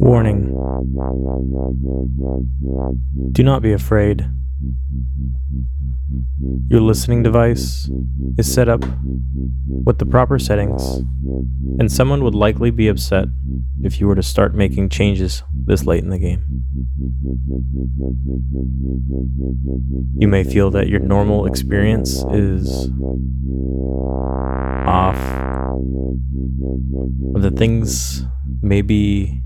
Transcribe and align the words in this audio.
Warning. 0.00 0.50
Do 3.32 3.42
not 3.44 3.62
be 3.62 3.72
afraid. 3.72 4.26
Your 6.68 6.80
listening 6.80 7.22
device 7.22 7.90
is 8.38 8.52
set 8.52 8.68
up 8.68 8.84
with 9.66 9.98
the 9.98 10.06
proper 10.06 10.38
settings, 10.38 10.82
and 11.78 11.90
someone 11.90 12.22
would 12.24 12.34
likely 12.34 12.70
be 12.70 12.88
upset 12.88 13.28
if 13.82 14.00
you 14.00 14.06
were 14.06 14.14
to 14.14 14.22
start 14.22 14.54
making 14.54 14.88
changes 14.88 15.42
this 15.66 15.84
late 15.84 16.02
in 16.02 16.10
the 16.10 16.18
game. 16.18 16.44
You 20.16 20.28
may 20.28 20.44
feel 20.44 20.70
that 20.72 20.88
your 20.88 21.00
normal 21.00 21.46
experience 21.46 22.24
is 22.30 22.90
off, 24.86 25.18
or 27.34 27.40
that 27.40 27.56
things 27.56 28.24
may 28.62 28.82
be, 28.82 29.42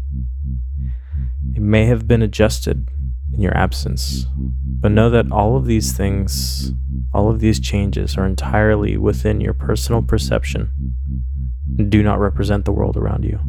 may 1.52 1.86
have 1.86 2.08
been 2.08 2.22
adjusted 2.22 2.88
in 3.34 3.40
your 3.40 3.56
absence. 3.56 4.26
But 4.36 4.92
know 4.92 5.10
that 5.10 5.30
all 5.32 5.56
of 5.56 5.66
these 5.66 5.92
things, 5.92 6.72
all 7.12 7.30
of 7.30 7.40
these 7.40 7.60
changes 7.60 8.16
are 8.16 8.26
entirely 8.26 8.96
within 8.96 9.40
your 9.40 9.54
personal 9.54 10.02
perception 10.02 10.70
and 11.78 11.90
do 11.90 12.02
not 12.02 12.20
represent 12.20 12.64
the 12.64 12.72
world 12.72 12.96
around 12.96 13.24
you. 13.24 13.40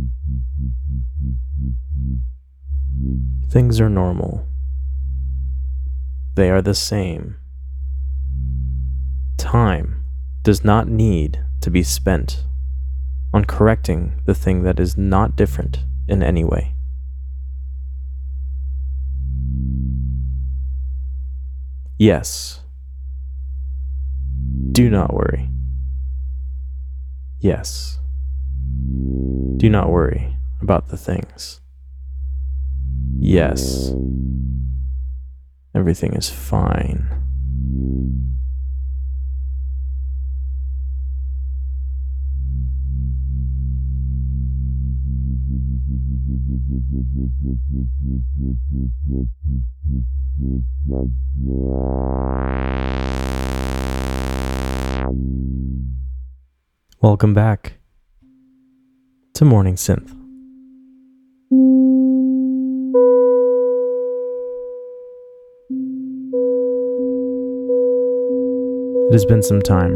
Things 3.49 3.79
are 3.79 3.89
normal. 3.89 4.47
They 6.35 6.49
are 6.49 6.61
the 6.61 6.75
same. 6.75 7.37
Time 9.37 10.03
does 10.43 10.63
not 10.63 10.87
need 10.87 11.43
to 11.61 11.69
be 11.69 11.83
spent 11.83 12.45
on 13.33 13.45
correcting 13.45 14.21
the 14.25 14.35
thing 14.35 14.63
that 14.63 14.79
is 14.79 14.97
not 14.97 15.35
different 15.35 15.79
in 16.07 16.23
any 16.23 16.43
way. 16.43 16.74
Yes. 21.97 22.59
Do 24.71 24.89
not 24.89 25.13
worry. 25.13 25.49
Yes. 27.39 27.99
Do 29.57 29.69
not 29.69 29.89
worry 29.89 30.35
about 30.61 30.89
the 30.89 30.97
things. 30.97 31.61
Yes. 33.17 33.93
Everything 35.73 36.13
is 36.13 36.29
fine. 36.29 37.07
Welcome 57.01 57.33
back 57.33 57.73
to 59.33 59.43
Morning 59.43 59.75
Synth. 59.75 60.09
It 69.07 69.11
has 69.11 69.25
been 69.25 69.43
some 69.43 69.61
time, 69.61 69.91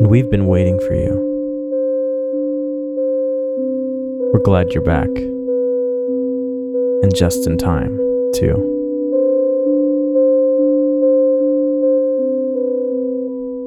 and 0.00 0.08
we've 0.08 0.30
been 0.30 0.46
waiting 0.46 0.78
for 0.80 0.94
you. 0.94 1.29
We're 4.32 4.38
glad 4.38 4.72
you're 4.72 4.82
back, 4.84 5.08
and 7.02 7.12
just 7.12 7.48
in 7.48 7.58
time, 7.58 7.98
too. 8.32 8.54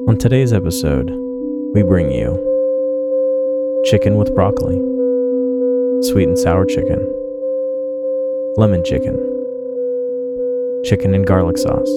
On 0.08 0.16
today's 0.16 0.54
episode, 0.54 1.10
we 1.74 1.82
bring 1.82 2.10
you 2.10 2.32
chicken 3.84 4.16
with 4.16 4.34
broccoli, 4.34 4.76
sweet 6.02 6.28
and 6.28 6.38
sour 6.38 6.64
chicken, 6.64 7.12
lemon 8.56 8.82
chicken, 8.84 9.16
chicken 10.86 11.14
and 11.14 11.26
garlic 11.26 11.58
sauce, 11.58 11.92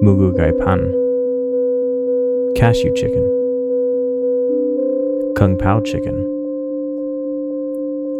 moo 0.00 0.16
goo 0.16 0.32
gai 0.32 0.52
pan, 0.52 0.92
cashew 2.54 2.94
chicken, 2.94 3.24
kung 5.36 5.58
pao 5.58 5.80
chicken, 5.80 6.33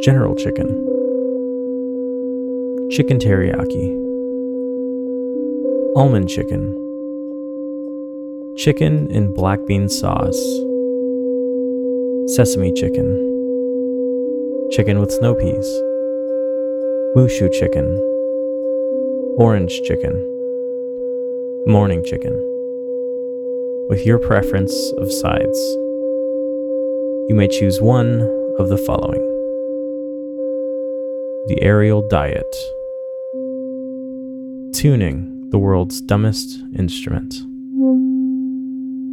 general 0.04 0.34
chicken, 0.34 0.68
chicken 2.90 3.18
teriyaki, 3.18 3.86
almond 5.96 6.28
chicken, 6.28 6.74
chicken 8.58 9.10
in 9.10 9.32
black 9.32 9.58
bean 9.66 9.88
sauce, 9.88 10.42
sesame 12.36 12.70
chicken, 12.74 13.08
chicken 14.72 15.00
with 15.00 15.10
snow 15.10 15.34
peas, 15.34 15.68
moo 17.16 17.26
shu 17.26 17.48
chicken, 17.48 17.86
orange 19.38 19.80
chicken, 19.86 20.12
morning 21.66 22.04
chicken, 22.04 22.34
with 23.88 24.04
your 24.04 24.18
preference 24.18 24.92
of 24.98 25.10
sides. 25.10 25.58
You 27.26 27.34
may 27.34 27.48
choose 27.48 27.80
one 27.80 28.20
of 28.58 28.68
the 28.68 28.76
following 28.76 29.33
The 31.46 31.58
Aerial 31.60 32.08
Diet, 32.08 32.56
tuning 34.72 35.50
the 35.50 35.58
world's 35.58 36.00
dumbest 36.00 36.62
instrument, 36.74 37.42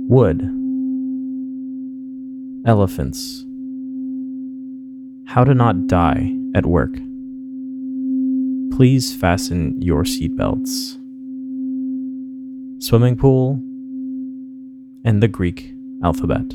wood, 0.10 0.42
elephants, 2.66 3.46
how 5.26 5.44
to 5.44 5.54
not 5.54 5.88
die 5.88 6.34
at 6.56 6.66
work. 6.66 6.94
Please 8.78 9.14
fasten 9.14 9.82
your 9.82 10.04
seatbelts. 10.04 10.98
Swimming 12.82 13.18
pool, 13.18 13.62
and 15.04 15.22
the 15.22 15.28
Greek 15.28 15.74
alphabet. 16.02 16.54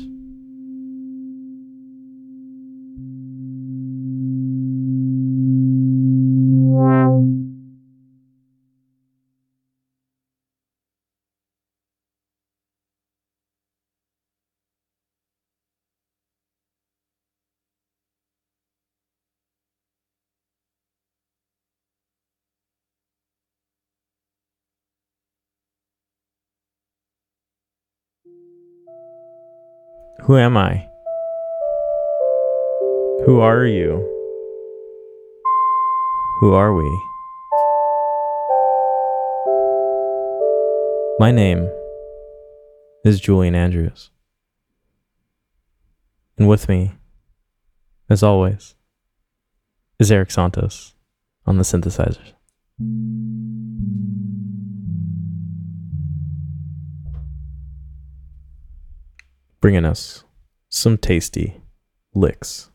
Who 30.27 30.35
am 30.35 30.57
I? 30.57 30.85
Who 33.25 33.39
are 33.39 33.65
you? 33.65 34.05
Who 36.41 36.53
are 36.53 36.75
we? 36.75 37.01
My 41.17 41.31
name 41.31 41.69
is 43.05 43.21
Julian 43.21 43.55
Andrews. 43.55 44.09
And 46.37 46.49
with 46.49 46.67
me, 46.67 46.91
as 48.09 48.21
always, 48.21 48.75
is 49.97 50.11
Eric 50.11 50.31
Santos 50.31 50.93
on 51.45 51.55
the 51.55 51.63
synthesizers. 51.63 52.33
Bringing 59.67 59.83
us 59.83 60.23
some 60.69 60.97
tasty 60.97 61.57
licks. 62.15 62.71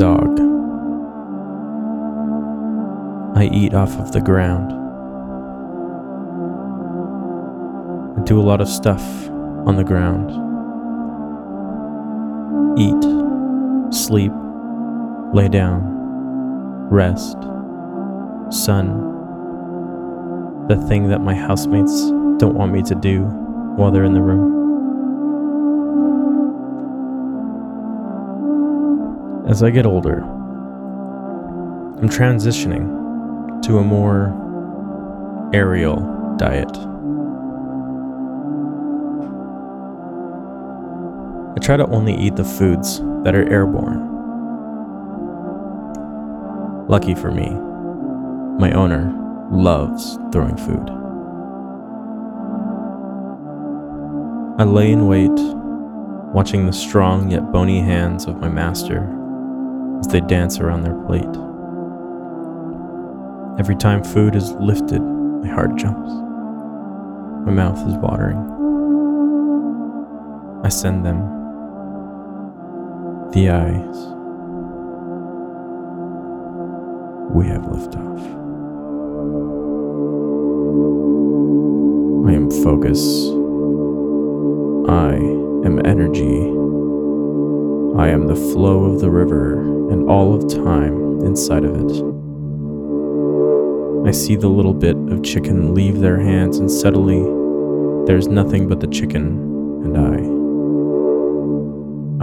Dog. 0.00 0.40
I 3.36 3.44
eat 3.52 3.74
off 3.74 3.94
of 3.98 4.12
the 4.12 4.20
ground. 4.22 4.72
I 8.18 8.24
do 8.24 8.40
a 8.40 8.42
lot 8.42 8.62
of 8.62 8.68
stuff 8.68 9.02
on 9.66 9.76
the 9.76 9.84
ground. 9.84 10.30
Eat, 12.78 13.94
sleep, 13.94 14.32
lay 15.34 15.48
down, 15.48 15.82
rest, 16.88 17.36
sun. 18.50 19.08
The 20.68 20.76
thing 20.88 21.08
that 21.08 21.20
my 21.20 21.34
housemates 21.34 22.08
don't 22.38 22.54
want 22.54 22.72
me 22.72 22.82
to 22.84 22.94
do 22.94 23.24
while 23.76 23.90
they're 23.90 24.04
in 24.04 24.14
the 24.14 24.22
room. 24.22 24.59
As 29.50 29.64
I 29.64 29.70
get 29.70 29.84
older, 29.84 30.20
I'm 31.98 32.08
transitioning 32.08 33.60
to 33.62 33.78
a 33.78 33.82
more 33.82 34.28
aerial 35.52 35.96
diet. 36.36 36.70
I 41.50 41.58
try 41.60 41.76
to 41.76 41.84
only 41.88 42.14
eat 42.14 42.36
the 42.36 42.44
foods 42.44 43.00
that 43.24 43.34
are 43.34 43.52
airborne. 43.52 44.06
Lucky 46.86 47.16
for 47.16 47.32
me, 47.32 47.50
my 48.60 48.70
owner 48.70 49.12
loves 49.50 50.16
throwing 50.30 50.56
food. 50.56 50.88
I 54.60 54.64
lay 54.64 54.92
in 54.92 55.08
wait, 55.08 55.40
watching 56.32 56.66
the 56.66 56.72
strong 56.72 57.32
yet 57.32 57.50
bony 57.50 57.80
hands 57.80 58.26
of 58.26 58.40
my 58.40 58.48
master 58.48 59.16
as 60.00 60.08
they 60.08 60.20
dance 60.20 60.58
around 60.58 60.82
their 60.82 60.94
plate. 61.06 61.36
Every 63.60 63.76
time 63.76 64.02
food 64.02 64.34
is 64.34 64.52
lifted, 64.52 65.00
my 65.00 65.48
heart 65.48 65.76
jumps. 65.76 66.10
My 67.44 67.52
mouth 67.52 67.78
is 67.86 67.94
watering. 67.94 68.38
I 70.64 70.68
send 70.68 71.04
them 71.04 71.18
the 73.32 73.50
eyes. 73.50 73.96
We 77.30 77.46
have 77.48 77.62
liftoff. 77.62 78.20
I 82.28 82.32
am 82.32 82.50
focus. 82.62 83.28
I 84.88 85.14
am 85.64 85.80
energy. 85.84 86.59
I 87.96 88.08
am 88.08 88.26
the 88.26 88.36
flow 88.36 88.84
of 88.84 89.00
the 89.00 89.10
river 89.10 89.60
and 89.90 90.08
all 90.08 90.34
of 90.34 90.48
time 90.48 91.20
inside 91.20 91.64
of 91.64 91.74
it. 91.74 92.10
I 94.06 94.12
see 94.12 94.36
the 94.36 94.48
little 94.48 94.72
bit 94.72 94.96
of 94.96 95.22
chicken 95.22 95.74
leave 95.74 96.00
their 96.00 96.18
hands, 96.18 96.58
and 96.58 96.70
suddenly 96.70 97.20
there's 98.06 98.28
nothing 98.28 98.68
but 98.68 98.80
the 98.80 98.86
chicken 98.86 99.26
and 99.84 99.98
I. 99.98 100.18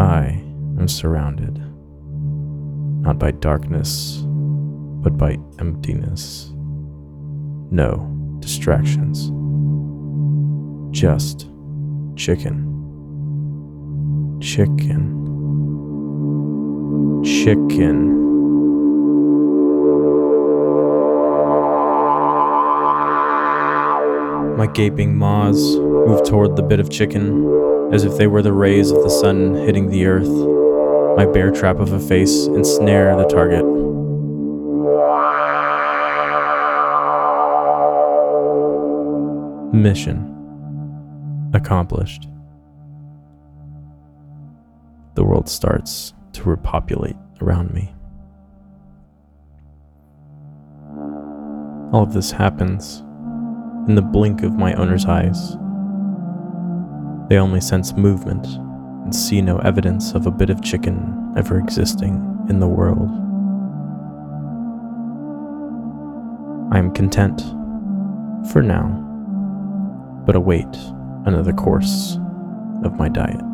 I 0.01 0.41
am 0.79 0.87
surrounded, 0.87 1.57
not 3.01 3.19
by 3.19 3.31
darkness, 3.31 4.23
but 4.23 5.17
by 5.17 5.37
emptiness. 5.59 6.49
No 7.69 8.07
distractions. 8.39 9.31
Just 10.91 11.49
chicken. 12.15 12.63
Chicken. 14.41 15.16
Chicken. 17.47 18.17
My 24.57 24.67
gaping 24.67 25.15
maws 25.15 25.77
move 25.77 26.27
toward 26.27 26.57
the 26.57 26.61
bit 26.61 26.81
of 26.81 26.89
chicken, 26.89 27.93
as 27.93 28.03
if 28.03 28.17
they 28.17 28.27
were 28.27 28.41
the 28.41 28.51
rays 28.51 28.91
of 28.91 29.01
the 29.01 29.09
sun 29.09 29.55
hitting 29.55 29.89
the 29.89 30.07
earth. 30.07 30.27
My 31.15 31.25
bear 31.25 31.49
trap 31.49 31.77
of 31.77 31.93
a 31.93 32.01
face 32.01 32.47
ensnare 32.47 33.15
the 33.15 33.23
target. 33.29 33.63
Mission 39.73 40.17
accomplished. 41.53 42.27
The 45.13 45.23
world 45.23 45.47
starts 45.47 46.13
to 46.33 46.43
repopulate 46.43 47.15
around 47.41 47.73
me. 47.73 47.93
All 51.93 52.03
of 52.03 52.13
this 52.13 52.31
happens 52.31 52.99
in 53.87 53.95
the 53.95 54.01
blink 54.01 54.43
of 54.43 54.55
my 54.55 54.73
owner's 54.73 55.05
eyes. 55.05 55.55
They 57.29 57.37
only 57.37 57.61
sense 57.61 57.93
movement 57.93 58.45
and 58.45 59.15
see 59.15 59.41
no 59.41 59.57
evidence 59.59 60.13
of 60.13 60.27
a 60.27 60.31
bit 60.31 60.49
of 60.49 60.61
chicken 60.61 61.33
ever 61.37 61.57
existing 61.57 62.15
in 62.49 62.59
the 62.59 62.67
world. 62.67 63.09
I 66.73 66.79
am 66.79 66.93
content, 66.93 67.41
for 68.51 68.61
now, 68.61 68.87
but 70.25 70.35
await 70.35 70.67
another 71.25 71.53
course 71.53 72.19
of 72.83 72.97
my 72.97 73.07
diet. 73.07 73.46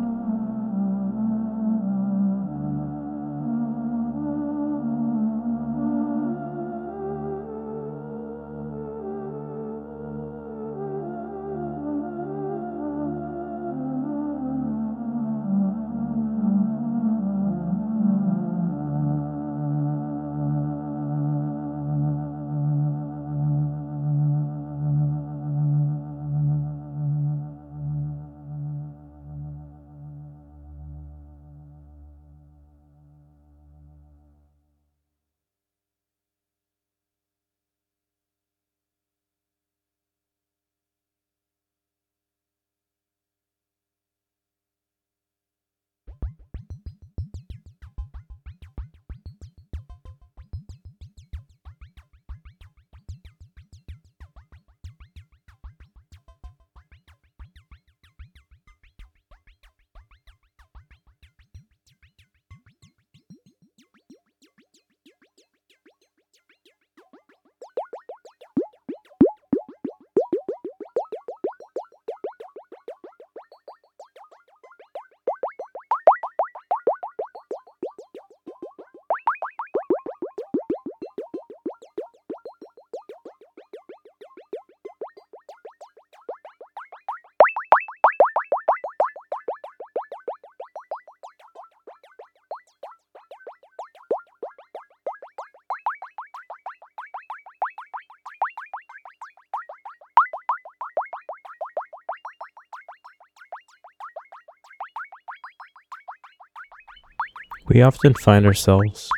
We 107.66 107.80
often 107.80 108.12
find 108.12 108.44
ourselves 108.44 109.08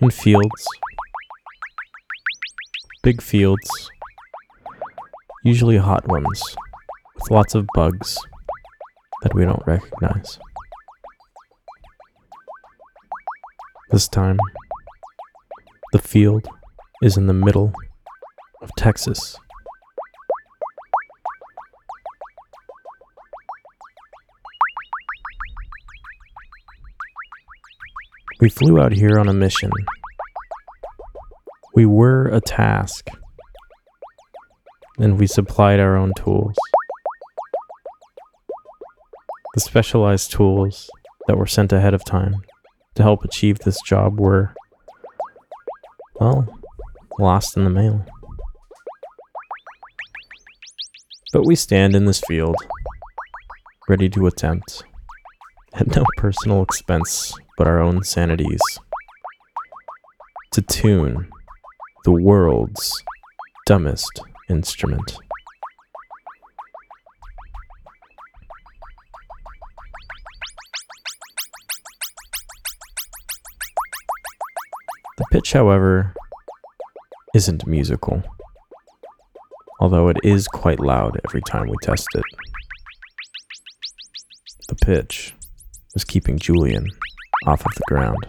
in 0.00 0.10
fields, 0.10 0.66
big 3.02 3.20
fields, 3.20 3.90
usually 5.42 5.76
hot 5.76 6.08
ones, 6.08 6.42
with 7.14 7.30
lots 7.30 7.54
of 7.54 7.66
bugs 7.74 8.16
that 9.22 9.34
we 9.34 9.44
don't 9.44 9.62
recognize. 9.66 10.38
This 13.90 14.08
time, 14.08 14.38
the 15.92 15.98
field 15.98 16.48
is 17.02 17.18
in 17.18 17.26
the 17.26 17.34
middle 17.34 17.74
of 18.62 18.70
Texas. 18.78 19.38
We 28.44 28.50
flew 28.50 28.78
out 28.78 28.92
here 28.92 29.18
on 29.18 29.26
a 29.26 29.32
mission. 29.32 29.70
We 31.74 31.86
were 31.86 32.26
a 32.26 32.42
task, 32.42 33.08
and 34.98 35.18
we 35.18 35.26
supplied 35.26 35.80
our 35.80 35.96
own 35.96 36.12
tools. 36.14 36.54
The 39.54 39.60
specialized 39.60 40.30
tools 40.30 40.90
that 41.26 41.38
were 41.38 41.46
sent 41.46 41.72
ahead 41.72 41.94
of 41.94 42.04
time 42.04 42.42
to 42.96 43.02
help 43.02 43.24
achieve 43.24 43.60
this 43.60 43.80
job 43.80 44.20
were, 44.20 44.52
well, 46.20 46.46
lost 47.18 47.56
in 47.56 47.64
the 47.64 47.70
mail. 47.70 48.04
But 51.32 51.46
we 51.46 51.56
stand 51.56 51.96
in 51.96 52.04
this 52.04 52.20
field, 52.28 52.56
ready 53.88 54.10
to 54.10 54.26
attempt, 54.26 54.84
at 55.72 55.96
no 55.96 56.04
personal 56.18 56.62
expense 56.62 57.34
but 57.56 57.66
our 57.66 57.80
own 57.80 58.02
sanities, 58.02 58.60
to 60.52 60.62
tune 60.62 61.28
the 62.04 62.12
world's 62.12 62.92
dumbest 63.66 64.20
instrument. 64.48 65.16
The 75.16 75.24
pitch, 75.30 75.52
however, 75.52 76.12
isn't 77.34 77.66
musical, 77.66 78.22
although 79.80 80.08
it 80.08 80.18
is 80.22 80.46
quite 80.48 80.80
loud 80.80 81.20
every 81.26 81.40
time 81.42 81.68
we 81.68 81.74
test 81.82 82.08
it. 82.14 82.24
The 84.68 84.74
pitch 84.76 85.34
is 85.94 86.04
keeping 86.04 86.38
Julian 86.38 86.88
off 87.46 87.64
of 87.64 87.74
the 87.74 87.82
ground. 87.86 88.26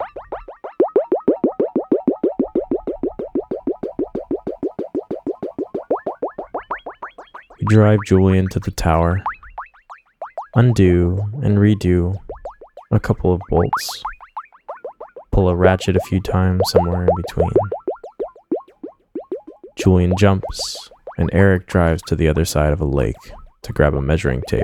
We 7.60 7.66
drive 7.68 8.00
Julian 8.06 8.48
to 8.50 8.60
the 8.60 8.72
tower, 8.72 9.24
undo 10.56 11.20
and 11.42 11.58
redo 11.58 12.18
a 12.92 13.00
couple 13.00 13.34
of 13.34 13.42
bolts 13.50 14.04
pull 15.36 15.50
a 15.50 15.56
ratchet 15.56 15.98
a 15.98 16.00
few 16.00 16.22
times 16.22 16.62
somewhere 16.68 17.04
in 17.04 17.10
between. 17.18 17.52
Julian 19.76 20.14
jumps, 20.18 20.90
and 21.18 21.30
Eric 21.34 21.68
drives 21.68 22.02
to 22.04 22.16
the 22.16 22.30
other 22.30 22.46
side 22.46 22.72
of 22.72 22.80
a 22.80 22.86
lake 22.86 23.18
to 23.64 23.74
grab 23.74 23.94
a 23.96 24.02
measuring 24.02 24.42
tape 24.48 24.64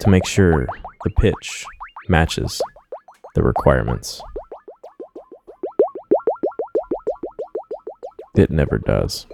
to 0.00 0.10
make 0.10 0.26
sure 0.26 0.66
the 1.04 1.10
pitch 1.10 1.64
matches 2.08 2.60
the 3.34 3.42
requirements. 3.42 4.22
It 8.36 8.50
never 8.50 8.78
does. 8.78 9.26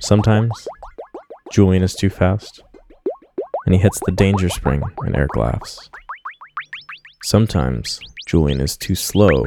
Sometimes 0.00 0.52
Julian 1.50 1.82
is 1.82 1.94
too 1.94 2.10
fast 2.10 2.62
and 3.66 3.74
he 3.74 3.80
hits 3.80 4.00
the 4.06 4.12
danger 4.12 4.48
spring, 4.48 4.82
and 5.00 5.16
Eric 5.16 5.36
laughs. 5.36 5.90
Sometimes 7.24 7.98
Julian 8.28 8.60
is 8.60 8.76
too 8.76 8.94
slow 8.94 9.44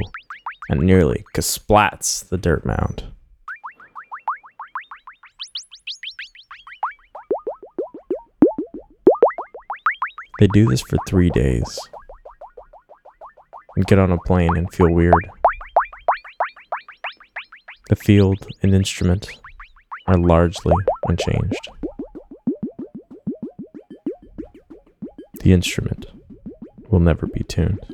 and 0.68 0.82
nearly 0.82 1.24
kasplats 1.34 2.28
the 2.28 2.36
dirt 2.36 2.66
mound. 2.66 3.09
They 10.40 10.46
do 10.46 10.66
this 10.66 10.80
for 10.80 10.96
three 11.06 11.28
days 11.28 11.78
and 13.76 13.84
get 13.84 13.98
on 13.98 14.10
a 14.10 14.16
plane 14.20 14.56
and 14.56 14.72
feel 14.72 14.90
weird. 14.90 15.30
The 17.90 17.96
field 17.96 18.46
and 18.62 18.74
instrument 18.74 19.28
are 20.06 20.16
largely 20.16 20.72
unchanged. 21.06 21.68
The 25.42 25.52
instrument 25.52 26.06
will 26.88 27.00
never 27.00 27.26
be 27.26 27.44
tuned. 27.44 27.84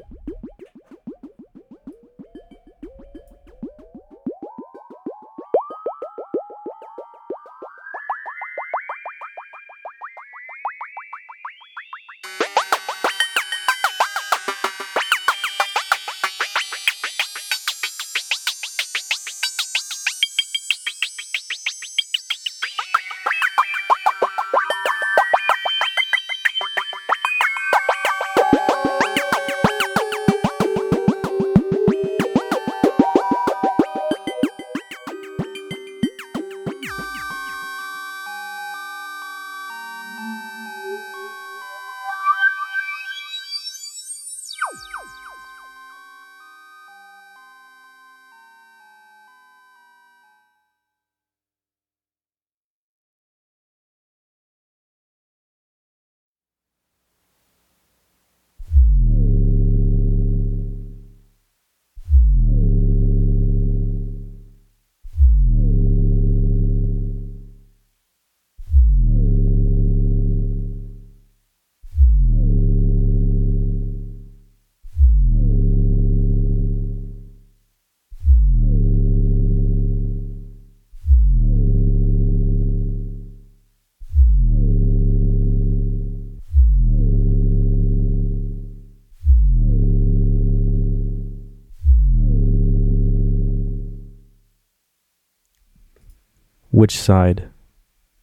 Which 96.76 96.98
side 96.98 97.48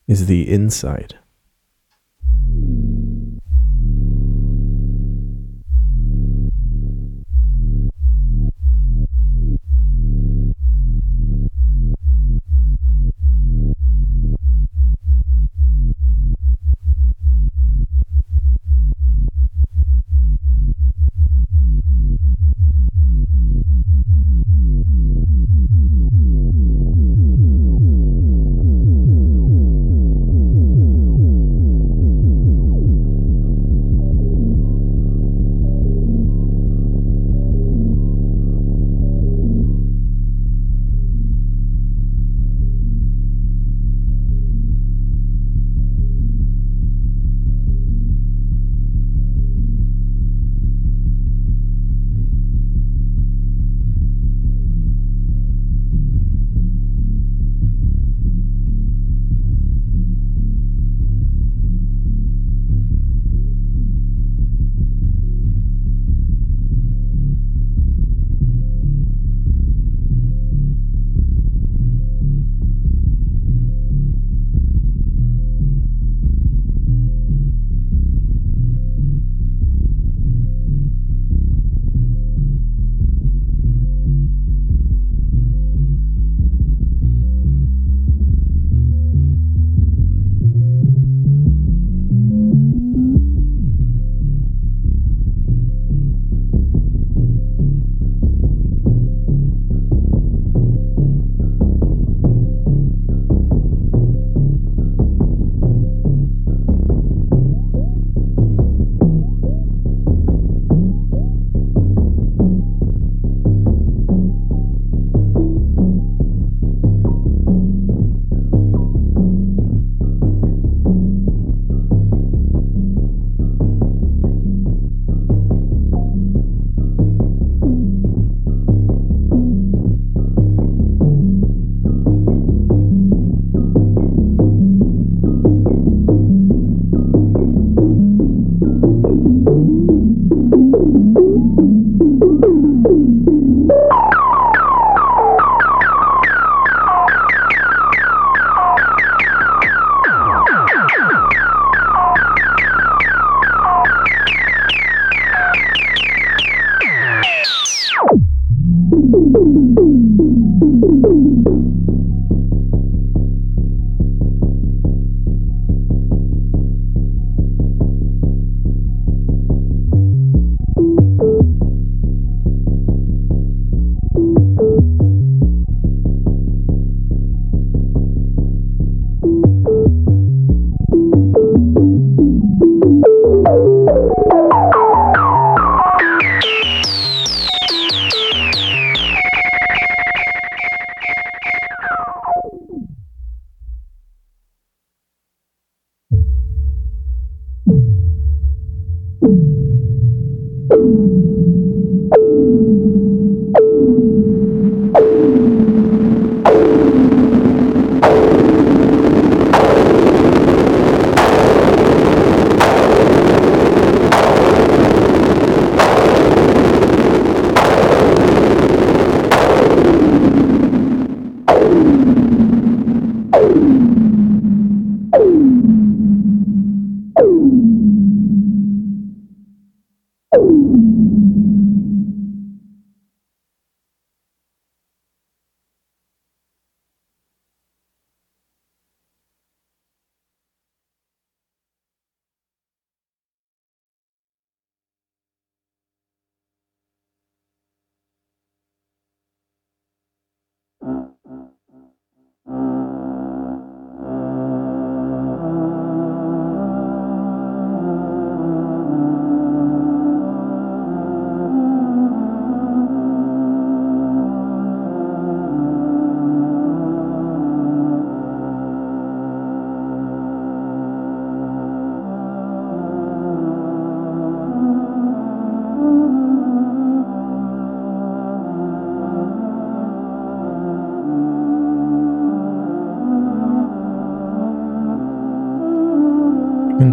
is 0.07 0.27
the 0.27 0.47
inside? 0.47 1.17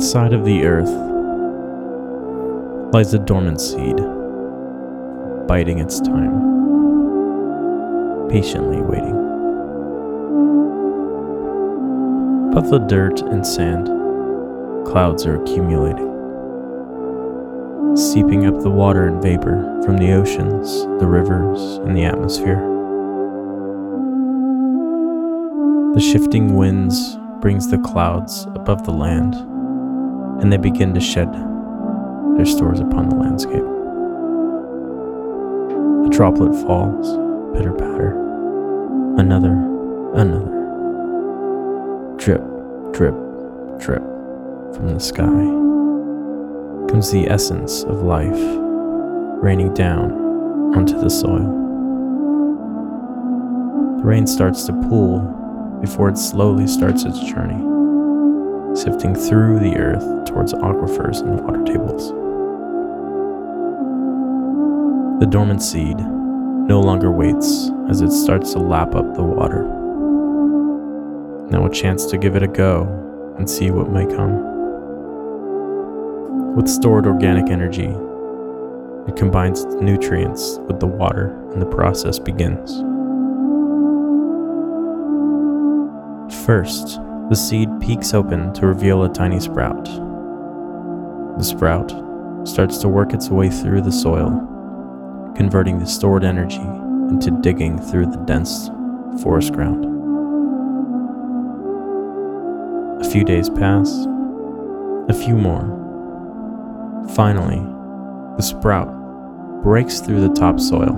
Inside 0.00 0.32
of 0.32 0.46
the 0.46 0.64
earth 0.64 0.88
lies 2.94 3.12
a 3.12 3.18
dormant 3.18 3.60
seed, 3.60 3.98
biding 5.46 5.78
its 5.78 6.00
time, 6.00 6.40
patiently 8.30 8.80
waiting. 8.80 9.14
Above 12.50 12.70
the 12.70 12.78
dirt 12.78 13.20
and 13.20 13.46
sand, 13.46 13.88
clouds 14.86 15.26
are 15.26 15.42
accumulating, 15.42 16.08
seeping 17.94 18.46
up 18.46 18.58
the 18.62 18.70
water 18.70 19.06
and 19.06 19.22
vapor 19.22 19.82
from 19.84 19.98
the 19.98 20.12
oceans, 20.12 20.86
the 20.98 21.06
rivers, 21.06 21.60
and 21.84 21.94
the 21.94 22.04
atmosphere. 22.04 22.62
The 25.92 26.00
shifting 26.00 26.56
winds 26.56 27.18
brings 27.42 27.68
the 27.68 27.76
clouds 27.76 28.46
above 28.54 28.84
the 28.84 28.92
land 28.92 29.49
and 30.40 30.52
they 30.52 30.56
begin 30.56 30.94
to 30.94 31.00
shed 31.00 31.32
their 32.36 32.46
stores 32.46 32.80
upon 32.80 33.08
the 33.08 33.16
landscape. 33.16 33.62
A 36.06 36.08
droplet 36.08 36.54
falls, 36.64 37.06
pitter 37.54 37.72
patter. 37.72 38.16
Another, 39.18 39.52
another. 40.14 40.56
Drip, 42.16 42.42
drip, 42.92 43.14
drip 43.78 44.02
from 44.74 44.94
the 44.94 45.00
sky 45.00 45.26
comes 46.90 47.10
the 47.10 47.28
essence 47.28 47.82
of 47.84 48.02
life 48.02 48.40
raining 49.42 49.74
down 49.74 50.12
onto 50.74 50.98
the 50.98 51.10
soil. 51.10 51.58
The 53.98 54.04
rain 54.04 54.26
starts 54.26 54.64
to 54.64 54.72
pool 54.72 55.20
before 55.82 56.08
it 56.08 56.16
slowly 56.16 56.66
starts 56.66 57.04
its 57.04 57.20
journey 57.20 57.69
sifting 58.74 59.14
through 59.14 59.58
the 59.58 59.76
earth 59.76 60.26
towards 60.26 60.52
aquifers 60.52 61.20
and 61.20 61.40
water 61.40 61.64
tables. 61.64 62.10
The 65.20 65.26
dormant 65.26 65.62
seed 65.62 65.98
no 65.98 66.80
longer 66.80 67.10
waits 67.10 67.70
as 67.88 68.00
it 68.00 68.10
starts 68.10 68.52
to 68.52 68.58
lap 68.58 68.94
up 68.94 69.14
the 69.14 69.22
water. 69.22 69.64
Now 71.50 71.66
a 71.66 71.70
chance 71.70 72.06
to 72.06 72.16
give 72.16 72.36
it 72.36 72.42
a 72.42 72.48
go 72.48 72.84
and 73.36 73.48
see 73.48 73.70
what 73.70 73.90
may 73.90 74.06
come. 74.06 74.46
With 76.54 76.68
stored 76.68 77.06
organic 77.06 77.50
energy, 77.50 77.94
it 79.08 79.16
combines 79.16 79.64
its 79.64 79.74
nutrients 79.74 80.58
with 80.68 80.78
the 80.78 80.86
water 80.86 81.36
and 81.52 81.60
the 81.60 81.66
process 81.66 82.18
begins. 82.18 82.82
First, 86.46 87.00
the 87.30 87.36
seed 87.36 87.68
peeks 87.80 88.12
open 88.12 88.52
to 88.52 88.66
reveal 88.66 89.04
a 89.04 89.08
tiny 89.08 89.38
sprout. 89.38 89.84
The 91.38 91.44
sprout 91.44 91.94
starts 92.42 92.78
to 92.78 92.88
work 92.88 93.14
its 93.14 93.28
way 93.30 93.48
through 93.48 93.82
the 93.82 93.92
soil, 93.92 94.30
converting 95.36 95.78
the 95.78 95.86
stored 95.86 96.24
energy 96.24 96.60
into 97.08 97.30
digging 97.40 97.80
through 97.80 98.06
the 98.06 98.16
dense 98.26 98.68
forest 99.22 99.52
ground. 99.52 99.84
A 103.00 103.08
few 103.08 103.22
days 103.22 103.48
pass, 103.48 103.88
a 105.08 105.14
few 105.14 105.36
more. 105.36 105.76
Finally, 107.14 107.60
the 108.38 108.42
sprout 108.42 108.92
breaks 109.62 110.00
through 110.00 110.20
the 110.20 110.34
topsoil, 110.34 110.96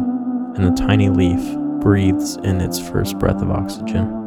and 0.57 0.65
the 0.65 0.83
tiny 0.83 1.11
leaf 1.11 1.59
breathes 1.83 2.37
in 2.37 2.63
its 2.63 2.79
first 2.79 3.19
breath 3.19 3.43
of 3.43 3.51
oxygen. 3.51 4.22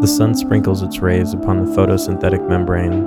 The 0.00 0.06
sun 0.06 0.34
sprinkles 0.34 0.82
its 0.82 1.00
rays 1.00 1.32
upon 1.34 1.64
the 1.64 1.72
photosynthetic 1.72 2.48
membrane. 2.48 3.04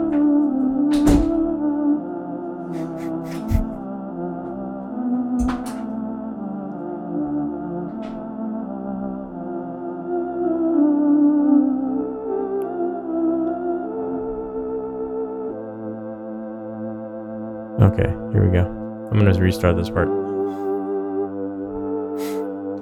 Okay, 17.81 18.09
here 18.33 18.45
we 18.45 18.51
go. 18.51 18.65
I'm 19.11 19.19
to 19.25 19.41
restart 19.41 19.77
this 19.77 19.89
part. 19.89 20.09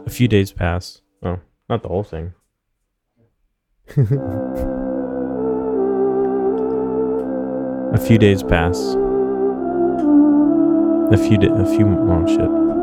A 0.08 0.10
few 0.10 0.28
days 0.28 0.52
pass. 0.52 1.02
Oh, 1.22 1.40
not 1.70 1.84
the 1.84 1.90
whole 1.90 2.04
thing. 2.04 2.34
a 7.92 7.98
few 7.98 8.20
days 8.20 8.44
pass. 8.44 8.78
A 11.12 11.18
few 11.18 11.40
di- 11.40 11.48
a 11.48 11.66
few 11.66 11.88
oh 11.88 12.28
shit. 12.28 12.79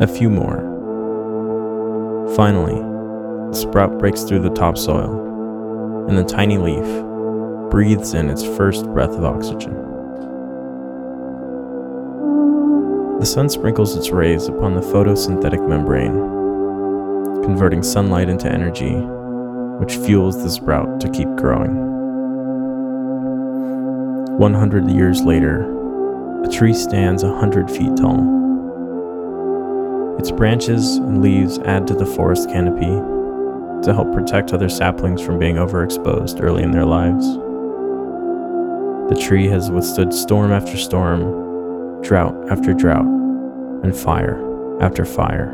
A 0.00 0.06
few 0.06 0.28
more. 0.28 0.74
Finally, 2.36 2.80
the 3.50 3.56
sprout 3.56 3.98
breaks 3.98 4.22
through 4.24 4.40
the 4.40 4.50
topsoil, 4.50 6.06
and 6.08 6.18
the 6.18 6.24
tiny 6.24 6.58
leaf 6.58 6.84
breathes 7.70 8.14
in 8.14 8.28
its 8.28 8.44
first 8.44 8.84
breath 8.86 9.10
of 9.10 9.24
oxygen. 9.24 9.74
The 13.20 13.26
sun 13.26 13.48
sprinkles 13.48 13.96
its 13.96 14.10
rays 14.10 14.48
upon 14.48 14.74
the 14.74 14.82
photosynthetic 14.82 15.66
membrane, 15.66 16.12
converting 17.42 17.82
sunlight 17.82 18.28
into 18.28 18.50
energy, 18.50 18.94
which 19.78 19.96
fuels 19.96 20.42
the 20.42 20.50
sprout 20.50 21.00
to 21.00 21.08
keep 21.08 21.28
growing. 21.36 21.74
100 24.38 24.90
years 24.90 25.22
later, 25.22 25.75
tree 26.56 26.72
stands 26.72 27.22
a 27.22 27.28
100 27.28 27.70
feet 27.70 27.94
tall. 27.98 28.16
Its 30.18 30.30
branches 30.30 30.96
and 30.96 31.20
leaves 31.20 31.58
add 31.58 31.86
to 31.86 31.92
the 31.92 32.06
forest 32.06 32.48
canopy 32.48 32.86
to 33.84 33.92
help 33.92 34.10
protect 34.14 34.54
other 34.54 34.70
saplings 34.70 35.20
from 35.20 35.38
being 35.38 35.56
overexposed 35.56 36.42
early 36.42 36.62
in 36.62 36.70
their 36.70 36.86
lives. 36.86 37.26
The 39.10 39.20
tree 39.22 39.46
has 39.48 39.70
withstood 39.70 40.14
storm 40.14 40.50
after 40.50 40.78
storm, 40.78 42.00
drought 42.02 42.34
after 42.50 42.72
drought, 42.72 43.04
and 43.04 43.94
fire 43.94 44.42
after 44.80 45.04
fire. 45.04 45.50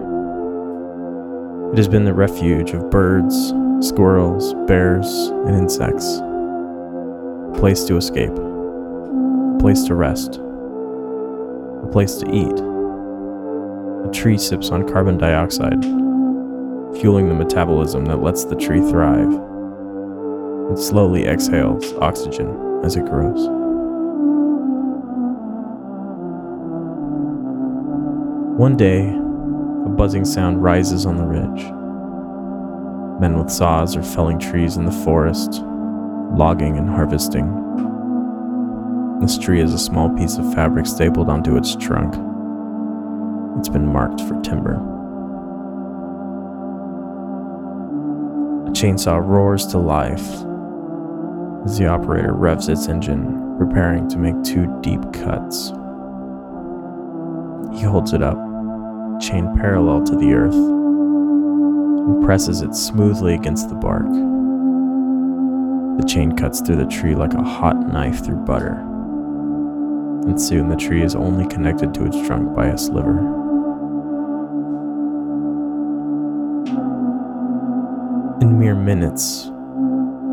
It 1.72 1.78
has 1.78 1.88
been 1.88 2.04
the 2.04 2.14
refuge 2.14 2.70
of 2.70 2.90
birds, 2.90 3.52
squirrels, 3.80 4.54
bears, 4.68 5.08
and 5.46 5.56
insects. 5.56 6.18
A 6.18 7.52
place 7.56 7.82
to 7.86 7.96
escape 7.96 8.30
a 8.30 9.56
place 9.58 9.82
to 9.84 9.96
rest, 9.96 10.40
place 11.92 12.16
to 12.16 12.26
eat. 12.34 12.58
A 14.08 14.10
tree 14.12 14.38
sips 14.38 14.70
on 14.70 14.88
carbon 14.88 15.18
dioxide, 15.18 15.82
fueling 17.00 17.28
the 17.28 17.34
metabolism 17.34 18.04
that 18.06 18.22
lets 18.22 18.44
the 18.44 18.56
tree 18.56 18.80
thrive. 18.80 19.32
It 20.72 20.78
slowly 20.78 21.26
exhales 21.26 21.92
oxygen 21.94 22.80
as 22.82 22.96
it 22.96 23.04
grows. 23.04 23.48
One 28.58 28.76
day, 28.76 29.08
a 29.08 29.88
buzzing 29.88 30.24
sound 30.24 30.62
rises 30.62 31.06
on 31.06 31.16
the 31.16 31.24
ridge. 31.24 31.62
Men 33.20 33.38
with 33.38 33.50
saws 33.50 33.96
are 33.96 34.02
felling 34.02 34.38
trees 34.38 34.76
in 34.76 34.84
the 34.84 34.92
forest, 35.04 35.62
logging 36.34 36.76
and 36.76 36.88
harvesting. 36.88 37.46
This 39.22 39.38
tree 39.38 39.60
is 39.60 39.72
a 39.72 39.78
small 39.78 40.10
piece 40.10 40.36
of 40.36 40.52
fabric 40.52 40.84
stapled 40.84 41.28
onto 41.28 41.56
its 41.56 41.76
trunk. 41.76 42.12
It's 43.56 43.68
been 43.68 43.86
marked 43.86 44.20
for 44.22 44.34
timber. 44.42 44.74
A 48.66 48.70
chainsaw 48.72 49.24
roars 49.24 49.64
to 49.68 49.78
life 49.78 50.26
as 51.64 51.78
the 51.78 51.86
operator 51.86 52.32
revs 52.34 52.68
its 52.68 52.88
engine, 52.88 53.56
preparing 53.58 54.08
to 54.08 54.18
make 54.18 54.42
two 54.42 54.66
deep 54.82 55.00
cuts. 55.12 55.68
He 57.78 57.86
holds 57.86 58.12
it 58.14 58.24
up, 58.24 58.38
chain 59.20 59.56
parallel 59.56 60.02
to 60.02 60.16
the 60.16 60.32
earth, 60.32 60.56
and 60.56 62.24
presses 62.24 62.60
it 62.60 62.74
smoothly 62.74 63.34
against 63.34 63.68
the 63.68 63.76
bark. 63.76 64.10
The 66.00 66.08
chain 66.08 66.32
cuts 66.32 66.60
through 66.60 66.84
the 66.84 66.86
tree 66.86 67.14
like 67.14 67.34
a 67.34 67.44
hot 67.44 67.76
knife 67.86 68.24
through 68.24 68.44
butter 68.44 68.88
and 70.26 70.40
soon 70.40 70.68
the 70.68 70.76
tree 70.76 71.02
is 71.02 71.14
only 71.14 71.46
connected 71.48 71.92
to 71.94 72.06
its 72.06 72.16
trunk 72.26 72.54
by 72.54 72.66
a 72.68 72.78
sliver. 72.78 73.18
In 78.40 78.58
mere 78.58 78.74
minutes, 78.74 79.46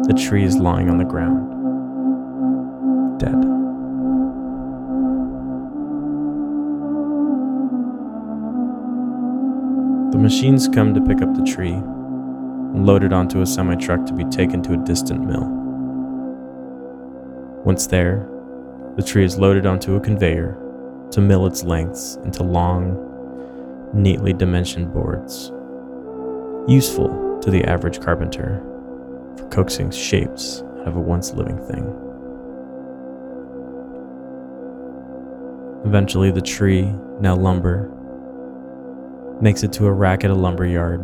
the 0.07 0.13
tree 0.13 0.43
is 0.43 0.57
lying 0.57 0.89
on 0.89 0.97
the 0.97 1.03
ground, 1.03 1.49
dead. 3.19 3.41
The 10.11 10.17
machines 10.17 10.67
come 10.67 10.93
to 10.93 11.01
pick 11.01 11.21
up 11.21 11.35
the 11.35 11.43
tree 11.43 11.73
and 11.73 12.85
load 12.85 13.03
it 13.03 13.13
onto 13.13 13.41
a 13.41 13.45
semi 13.45 13.75
truck 13.75 14.05
to 14.05 14.13
be 14.13 14.25
taken 14.25 14.61
to 14.63 14.73
a 14.73 14.77
distant 14.77 15.25
mill. 15.25 15.45
Once 17.65 17.87
there, 17.87 18.27
the 18.99 19.05
tree 19.05 19.23
is 19.23 19.39
loaded 19.39 19.65
onto 19.65 19.95
a 19.95 19.99
conveyor 20.01 20.57
to 21.09 21.21
mill 21.21 21.45
its 21.45 21.63
lengths 21.63 22.17
into 22.25 22.43
long, 22.43 22.97
neatly 23.93 24.33
dimensioned 24.33 24.91
boards, 24.91 25.53
useful 26.67 27.39
to 27.41 27.49
the 27.49 27.63
average 27.63 28.01
carpenter 28.01 28.61
for 29.37 29.47
coaxing 29.47 29.89
shapes 29.89 30.63
out 30.81 30.89
of 30.89 30.97
a 30.97 30.99
once 30.99 31.31
living 31.31 31.57
thing. 31.65 31.85
Eventually, 35.85 36.29
the 36.29 36.41
tree, 36.41 36.93
now 37.21 37.37
lumber, 37.37 37.89
makes 39.39 39.63
it 39.63 39.71
to 39.71 39.85
a 39.85 39.93
rack 39.93 40.25
at 40.25 40.29
a 40.29 40.35
lumber 40.35 40.65
yard, 40.65 40.99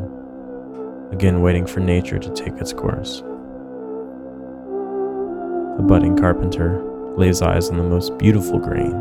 again 1.14 1.42
waiting 1.42 1.66
for 1.66 1.80
nature 1.80 2.20
to 2.20 2.30
take 2.34 2.56
its 2.56 2.74
course. 2.74 3.22
A 5.80 5.82
budding 5.82 6.18
carpenter 6.18 6.92
lays 7.18 7.42
eyes 7.42 7.70
on 7.70 7.78
the 7.78 7.84
most 7.84 8.18
beautiful 8.18 8.60
grain, 8.60 8.94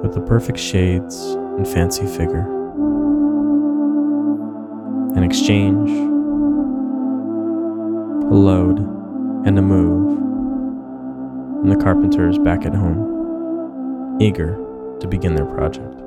with 0.00 0.14
the 0.14 0.20
perfect 0.20 0.58
shades 0.58 1.14
and 1.56 1.68
fancy 1.68 2.06
figure. 2.06 2.48
An 5.14 5.22
exchange, 5.24 5.90
a 8.30 8.34
load, 8.34 8.78
and 9.46 9.58
a 9.58 9.62
move, 9.62 10.18
and 11.62 11.70
the 11.70 11.76
carpenter 11.76 12.30
is 12.30 12.38
back 12.38 12.64
at 12.64 12.74
home, 12.74 14.18
eager 14.20 14.56
to 15.00 15.06
begin 15.06 15.34
their 15.34 15.44
project. 15.44 15.98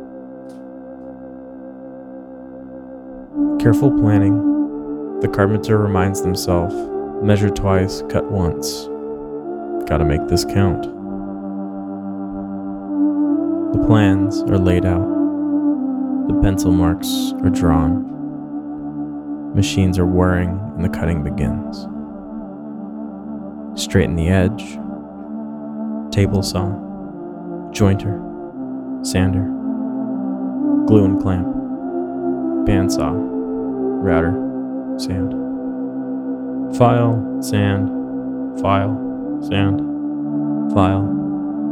Careful 3.61 3.91
planning, 3.99 5.19
the 5.19 5.27
carpenter 5.27 5.77
reminds 5.77 6.21
himself 6.21 6.73
measure 7.21 7.49
twice, 7.49 8.01
cut 8.09 8.25
once 8.31 8.87
Gotta 9.87 10.03
make 10.03 10.27
this 10.27 10.43
count. 10.43 10.81
The 13.73 13.85
plans 13.85 14.41
are 14.41 14.57
laid 14.57 14.83
out. 14.83 15.07
The 16.27 16.39
pencil 16.41 16.71
marks 16.71 17.33
are 17.43 17.51
drawn. 17.51 18.03
Machines 19.53 19.99
are 19.99 20.07
whirring 20.07 20.59
and 20.75 20.83
the 20.83 20.89
cutting 20.89 21.23
begins. 21.23 21.87
Straighten 23.79 24.15
the 24.15 24.27
edge. 24.27 24.79
Table 26.11 26.41
saw. 26.41 26.69
Jointer. 27.71 28.19
Sander. 29.05 29.45
Glue 30.87 31.05
and 31.05 31.21
clamp. 31.21 31.45
Bandsaw. 32.67 33.13
Router. 34.01 34.33
Sand. 34.97 36.75
File. 36.75 37.37
Sand. 37.43 37.91
File 38.59 39.04
sand, 39.47 39.79
file, 40.73 41.05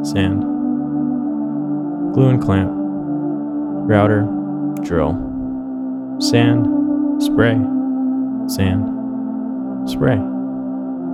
sand, 0.06 0.44
glue 2.14 2.30
and 2.30 2.42
clamp, 2.42 2.70
router, 2.72 4.28
drill, 4.84 5.14
sand, 6.20 6.68
spray, 7.24 7.56
sand, 8.48 9.90
spray, 9.90 10.18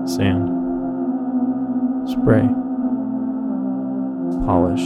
sand, 0.05 0.49
spray, 2.09 2.47
polish, 4.45 4.83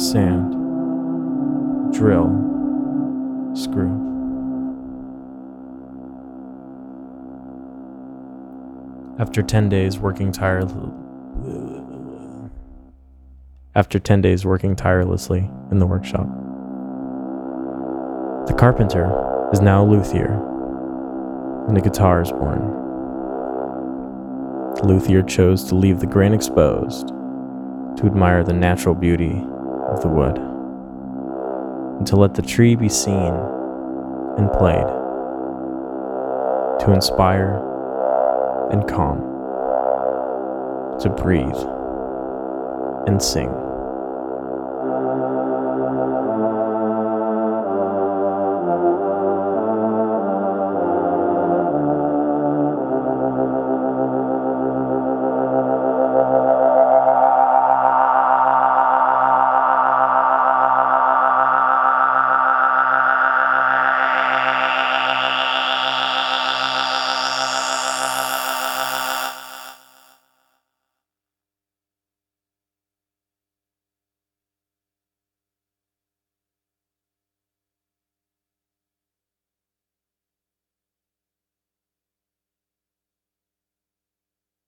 sand, 0.00 0.52
drill, 1.92 2.30
screw. 3.56 4.13
After 9.16 9.42
10 9.42 9.68
days 9.68 9.98
working 9.98 10.32
tirelessly, 10.32 10.90
after 13.76 14.00
10 14.00 14.20
days 14.20 14.44
working 14.44 14.74
tirelessly 14.74 15.48
in 15.70 15.78
the 15.78 15.86
workshop. 15.86 16.26
The 18.48 18.54
carpenter 18.54 19.06
is 19.52 19.60
now 19.60 19.84
a 19.84 19.86
luthier, 19.86 20.32
and 21.68 21.78
a 21.78 21.80
guitar 21.80 22.22
is 22.22 22.32
born. 22.32 22.82
Luthier 24.82 25.22
chose 25.22 25.62
to 25.64 25.76
leave 25.76 26.00
the 26.00 26.06
grain 26.06 26.34
exposed 26.34 27.08
to 27.08 28.06
admire 28.06 28.42
the 28.42 28.52
natural 28.52 28.96
beauty 28.96 29.44
of 29.88 30.02
the 30.02 30.08
wood, 30.08 30.36
and 31.98 32.06
to 32.08 32.16
let 32.16 32.34
the 32.34 32.42
tree 32.42 32.74
be 32.74 32.88
seen 32.88 33.32
and 34.38 34.50
played, 34.52 34.86
to 36.80 36.92
inspire 36.92 37.62
and 38.74 38.88
calm, 38.88 39.20
to 40.98 41.08
breathe 41.08 41.62
and 43.06 43.22
sing. 43.22 43.63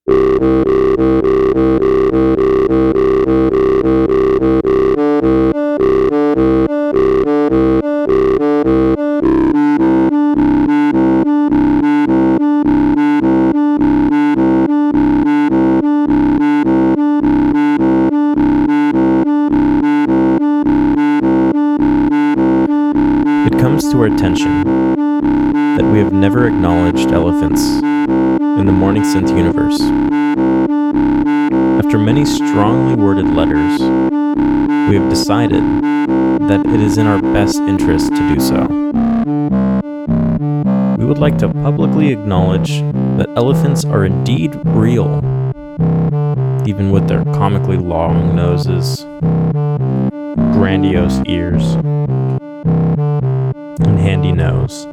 It 0.09 0.66
universe. 29.25 29.81
After 31.83 31.97
many 31.97 32.23
strongly 32.25 32.95
worded 32.95 33.25
letters, 33.25 33.81
we 34.89 34.95
have 34.95 35.09
decided 35.09 35.63
that 36.47 36.65
it 36.65 36.79
is 36.79 36.97
in 36.97 37.07
our 37.07 37.21
best 37.21 37.57
interest 37.61 38.09
to 38.09 38.33
do 38.33 38.39
so. 38.39 38.67
We 40.97 41.05
would 41.05 41.17
like 41.17 41.37
to 41.39 41.49
publicly 41.49 42.11
acknowledge 42.11 42.81
that 43.17 43.33
elephants 43.35 43.83
are 43.85 44.05
indeed 44.05 44.55
real, 44.65 45.07
even 46.67 46.91
with 46.91 47.07
their 47.07 47.23
comically 47.25 47.77
long 47.77 48.35
noses, 48.35 49.03
grandiose 50.53 51.21
ears, 51.25 51.73
and 53.79 53.99
handy 53.99 54.31
nose. 54.31 54.83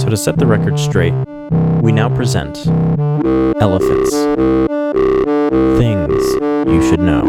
So, 0.00 0.08
to 0.08 0.16
set 0.16 0.38
the 0.38 0.46
record 0.46 0.78
straight, 0.78 1.14
we 1.82 1.90
now 1.90 2.08
present 2.08 2.64
Elephants. 3.60 4.10
Things 5.78 6.22
you 6.70 6.80
should 6.88 7.00
know. 7.00 7.24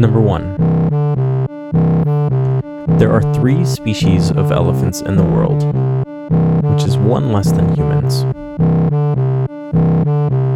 Number 0.00 0.20
1. 0.20 0.56
There 2.98 3.12
are 3.12 3.22
three 3.34 3.64
species 3.64 4.32
of 4.32 4.50
elephants 4.50 5.00
in 5.00 5.14
the 5.14 5.22
world, 5.22 5.62
which 6.64 6.82
is 6.82 6.96
one 6.96 7.32
less 7.32 7.52
than 7.52 7.76
humans 7.76 8.26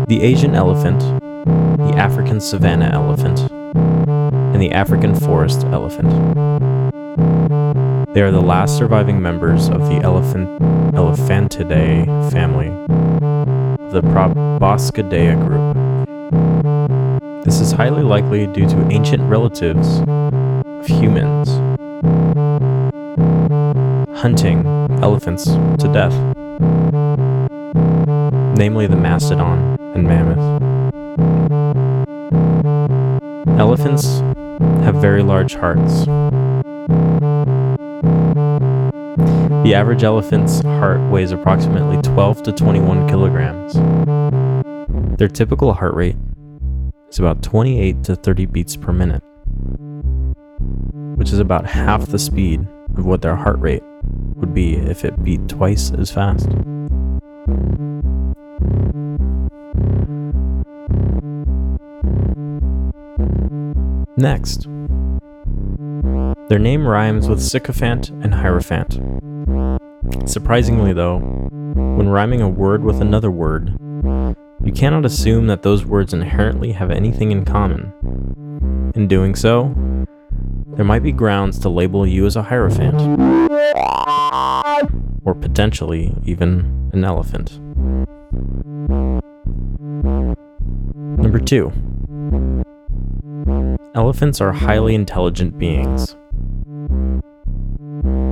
the 0.06 0.20
Asian 0.22 0.54
elephant, 0.54 1.00
the 1.44 1.94
African 1.96 2.38
savanna 2.38 2.90
elephant, 2.92 3.50
the 4.64 4.72
African 4.72 5.14
forest 5.14 5.64
elephant. 5.64 6.08
They 8.14 8.22
are 8.22 8.30
the 8.30 8.40
last 8.40 8.78
surviving 8.78 9.20
members 9.20 9.68
of 9.68 9.80
the 9.90 9.96
elephant 9.96 10.48
Elephantidae 10.94 12.32
family 12.32 12.68
the 13.90 14.00
Proboscidea 14.00 15.36
group. 15.46 15.76
This 17.44 17.60
is 17.60 17.72
highly 17.72 18.02
likely 18.02 18.46
due 18.46 18.66
to 18.66 18.90
ancient 18.90 19.22
relatives 19.24 20.00
of 20.06 20.86
humans 20.86 21.50
hunting 24.18 24.64
elephants 25.02 25.44
to 25.44 25.90
death, 25.92 26.14
namely 28.56 28.86
the 28.86 28.96
mastodon 28.96 29.78
and 29.94 30.04
mammoth. 30.04 30.62
Elephants 33.60 34.22
have 34.84 34.96
very 34.96 35.22
large 35.22 35.54
hearts. 35.54 36.04
The 39.64 39.74
average 39.74 40.04
elephant's 40.04 40.60
heart 40.60 41.00
weighs 41.10 41.32
approximately 41.32 42.00
12 42.02 42.42
to 42.42 42.52
21 42.52 43.08
kilograms. 43.08 43.74
Their 45.18 45.28
typical 45.28 45.72
heart 45.72 45.94
rate 45.94 46.16
is 47.08 47.18
about 47.18 47.42
28 47.42 48.04
to 48.04 48.16
30 48.16 48.46
beats 48.46 48.76
per 48.76 48.92
minute, 48.92 49.22
which 51.16 51.32
is 51.32 51.38
about 51.38 51.66
half 51.66 52.06
the 52.06 52.18
speed 52.18 52.66
of 52.96 53.06
what 53.06 53.22
their 53.22 53.36
heart 53.36 53.58
rate 53.58 53.82
would 54.34 54.52
be 54.52 54.74
if 54.74 55.04
it 55.04 55.24
beat 55.24 55.48
twice 55.48 55.90
as 55.92 56.10
fast. 56.10 56.48
Next, 64.16 64.68
their 66.48 66.58
name 66.60 66.86
rhymes 66.86 67.28
with 67.28 67.42
sycophant 67.42 68.10
and 68.10 68.32
hierophant. 68.32 69.00
Surprisingly, 70.26 70.92
though, 70.92 71.18
when 71.18 72.08
rhyming 72.08 72.40
a 72.40 72.48
word 72.48 72.84
with 72.84 73.00
another 73.00 73.30
word, 73.30 73.76
you 74.64 74.72
cannot 74.72 75.04
assume 75.04 75.48
that 75.48 75.62
those 75.62 75.84
words 75.84 76.14
inherently 76.14 76.72
have 76.72 76.90
anything 76.90 77.32
in 77.32 77.44
common. 77.44 77.92
In 78.94 79.08
doing 79.08 79.34
so, 79.34 79.74
there 80.76 80.84
might 80.84 81.02
be 81.02 81.10
grounds 81.10 81.58
to 81.60 81.68
label 81.68 82.06
you 82.06 82.24
as 82.24 82.36
a 82.36 82.42
hierophant, 82.42 83.00
or 85.24 85.34
potentially 85.34 86.14
even 86.24 86.90
an 86.92 87.04
elephant. 87.04 87.58
Number 91.18 91.40
two, 91.40 91.72
Elephants 93.94 94.40
are 94.40 94.50
highly 94.50 94.92
intelligent 94.92 95.56
beings. 95.56 96.16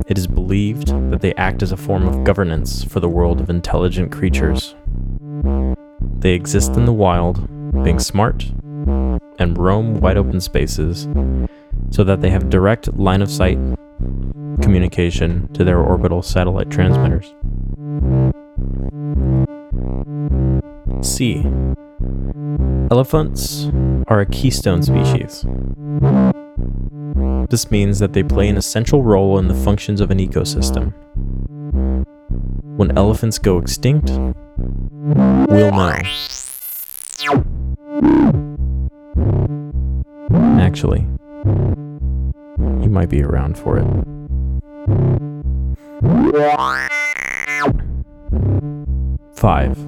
It 0.07 0.17
is 0.17 0.27
believed 0.27 0.89
that 1.09 1.21
they 1.21 1.33
act 1.35 1.63
as 1.63 1.71
a 1.71 1.77
form 1.77 2.05
of 2.05 2.25
governance 2.25 2.83
for 2.83 2.99
the 2.99 3.07
world 3.07 3.39
of 3.39 3.49
intelligent 3.49 4.11
creatures. 4.11 4.75
They 6.19 6.33
exist 6.33 6.73
in 6.75 6.83
the 6.83 6.91
wild, 6.91 7.47
being 7.81 7.99
smart, 7.99 8.43
and 9.39 9.57
roam 9.57 10.01
wide 10.01 10.17
open 10.17 10.41
spaces 10.41 11.07
so 11.91 12.03
that 12.03 12.19
they 12.19 12.29
have 12.29 12.49
direct 12.49 12.93
line 12.97 13.21
of 13.21 13.31
sight 13.31 13.57
communication 14.61 15.47
to 15.53 15.63
their 15.63 15.79
orbital 15.79 16.21
satellite 16.21 16.71
transmitters. 16.71 17.33
C. 21.01 21.45
Elephants 22.93 23.71
are 24.07 24.19
a 24.19 24.25
keystone 24.27 24.83
species. 24.83 25.43
This 27.49 27.71
means 27.71 27.97
that 27.97 28.13
they 28.13 28.21
play 28.21 28.47
an 28.47 28.55
essential 28.55 29.01
role 29.01 29.39
in 29.39 29.47
the 29.47 29.55
functions 29.55 29.99
of 29.99 30.11
an 30.11 30.19
ecosystem. 30.19 30.93
When 32.77 32.95
elephants 32.95 33.39
go 33.39 33.57
extinct, 33.57 34.11
we'll 34.11 35.71
know. 35.71 35.97
Actually, 40.61 41.07
you 42.83 42.89
might 42.91 43.09
be 43.09 43.23
around 43.23 43.57
for 43.57 43.79
it. 43.79 43.87
Five. 49.33 49.79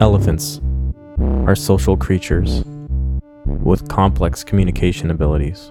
Elephants 0.00 0.62
are 1.46 1.54
social 1.54 1.94
creatures 1.94 2.64
with 3.44 3.86
complex 3.88 4.42
communication 4.42 5.10
abilities. 5.10 5.70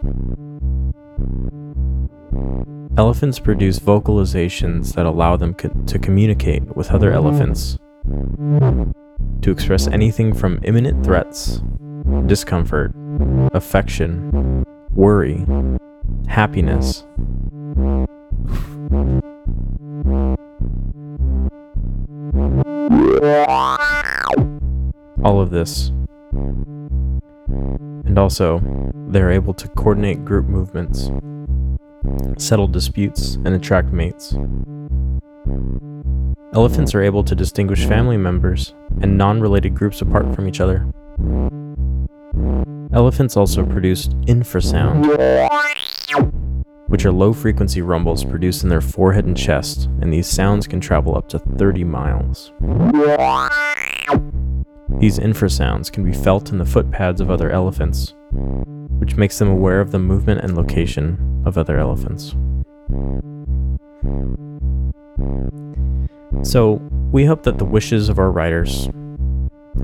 Elephants 2.96 3.39
produce 3.39 3.80
vocalizations 3.80 4.94
that 4.94 5.08
allow 5.08 5.36
them 5.36 5.56
co- 5.56 5.70
to 5.88 5.98
communicate 5.98 6.76
with 6.76 6.92
other 6.92 7.12
elephants, 7.12 7.80
to 9.42 9.52
express 9.52 9.88
anything 9.88 10.34
from 10.34 10.60
imminent 10.63 11.04
threats, 11.04 11.63
discomfort, 12.28 12.94
affection, 13.54 14.63
worry, 14.92 15.44
happiness. 16.28 17.04
Of 25.49 25.51
this. 25.51 25.91
And 28.05 28.17
also, 28.17 28.62
they're 29.07 29.31
able 29.31 29.53
to 29.55 29.67
coordinate 29.69 30.23
group 30.23 30.45
movements, 30.47 31.09
settle 32.38 32.67
disputes, 32.67 33.35
and 33.45 33.49
attract 33.49 33.91
mates. 33.91 34.35
Elephants 36.53 36.95
are 36.95 37.01
able 37.01 37.23
to 37.23 37.35
distinguish 37.35 37.85
family 37.85 38.17
members 38.17 38.73
and 39.01 39.17
non 39.17 39.39
related 39.39 39.75
groups 39.75 40.01
apart 40.01 40.33
from 40.35 40.47
each 40.47 40.59
other. 40.62 40.88
Elephants 42.91 43.38
also 43.38 43.63
produce 43.65 44.07
infrasound, 44.27 45.05
which 46.88 47.05
are 47.05 47.12
low 47.12 47.33
frequency 47.33 47.81
rumbles 47.83 48.23
produced 48.23 48.63
in 48.63 48.69
their 48.69 48.81
forehead 48.81 49.25
and 49.25 49.38
chest, 49.38 49.85
and 50.01 50.12
these 50.12 50.27
sounds 50.27 50.65
can 50.67 50.79
travel 50.79 51.15
up 51.15 51.29
to 51.29 51.38
30 51.38 51.83
miles. 51.83 52.51
These 54.97 55.19
infrasounds 55.19 55.91
can 55.91 56.04
be 56.04 56.12
felt 56.12 56.52
in 56.52 56.58
the 56.58 56.65
footpads 56.65 57.21
of 57.21 57.30
other 57.30 57.52
elephants, 57.52 58.15
which 58.99 59.15
makes 59.15 59.39
them 59.39 59.47
aware 59.47 59.80
of 59.80 59.91
the 59.91 59.99
movement 59.99 60.41
and 60.41 60.56
location 60.56 61.43
of 61.45 61.58
other 61.58 61.78
elephants. 61.78 62.36
So, 66.43 66.82
we 67.12 67.25
hope 67.25 67.43
that 67.43 67.58
the 67.58 67.65
wishes 67.65 68.10
of 68.10 68.19
our 68.19 68.31
writers 68.31 68.90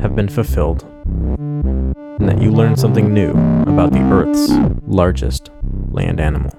have 0.02 0.16
been 0.16 0.30
fulfilled 0.30 0.84
and 1.06 2.30
that 2.30 2.42
you 2.42 2.52
learned 2.52 2.80
something 2.80 3.14
new 3.14 3.32
about 3.64 3.92
the 3.92 4.00
Earth's 4.00 4.52
largest 4.88 5.52
land 5.92 6.20
animal. 6.20 6.52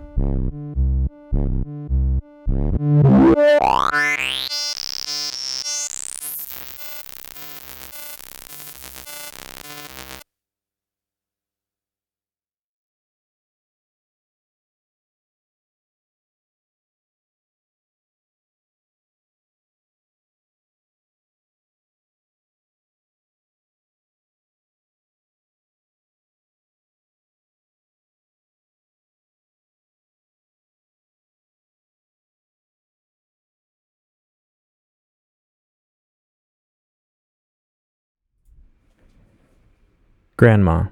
Grandma 40.37 40.89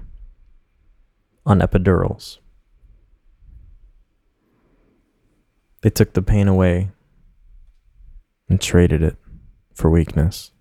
on 1.45 1.59
epidurals. 1.59 2.39
They 5.83 5.91
took 5.91 6.13
the 6.13 6.23
pain 6.23 6.47
away 6.47 6.89
and 8.49 8.59
traded 8.59 9.03
it 9.03 9.17
for 9.75 9.91
weakness. 9.91 10.51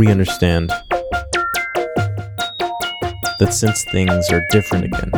We 0.00 0.08
understand 0.10 0.70
that 3.38 3.52
since 3.52 3.84
things 3.92 4.32
are 4.32 4.42
different 4.48 4.86
again, 4.86 5.10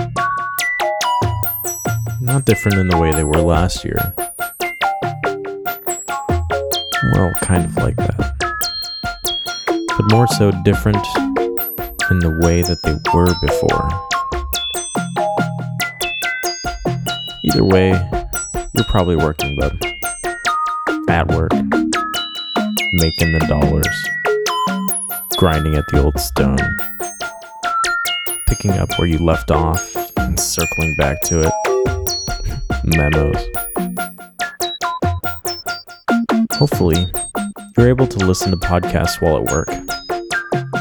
not 2.21 2.45
different 2.45 2.79
in 2.79 2.89
the 2.89 2.99
way 2.99 3.13
they 3.13 3.23
were 3.23 3.41
last 3.41 3.85
year, 3.85 4.13
well, 7.13 7.33
kind 7.43 7.65
of 7.65 7.77
like 7.77 7.95
that, 7.95 8.35
but 9.69 10.11
more 10.11 10.27
so 10.27 10.51
different 10.65 11.07
in 12.11 12.19
the 12.19 12.41
way 12.43 12.63
that 12.63 12.83
they 12.83 12.97
were 13.15 13.33
before. 13.41 13.89
Either 17.45 17.65
way, 17.65 17.91
you're 18.75 18.85
probably 18.89 19.15
working, 19.15 19.57
bud. 19.57 19.79
At 21.09 21.29
work, 21.29 21.53
making 22.93 23.33
the 23.33 23.47
dollars, 23.49 24.22
grinding 25.43 25.75
at 25.75 25.85
the 25.89 26.01
old 26.01 26.21
stone, 26.21 26.57
picking 28.47 28.71
up 28.79 28.89
where 28.97 29.09
you 29.09 29.19
left 29.19 29.51
off 29.51 29.93
and 30.19 30.39
circling 30.39 30.95
back 30.95 31.21
to 31.21 31.41
it. 31.41 31.53
Memos. 32.85 33.45
Hopefully, 36.53 37.09
you're 37.77 37.89
able 37.89 38.07
to 38.07 38.25
listen 38.25 38.53
to 38.53 38.57
podcasts 38.57 39.21
while 39.21 39.37
at 39.39 39.51
work. 39.51 39.67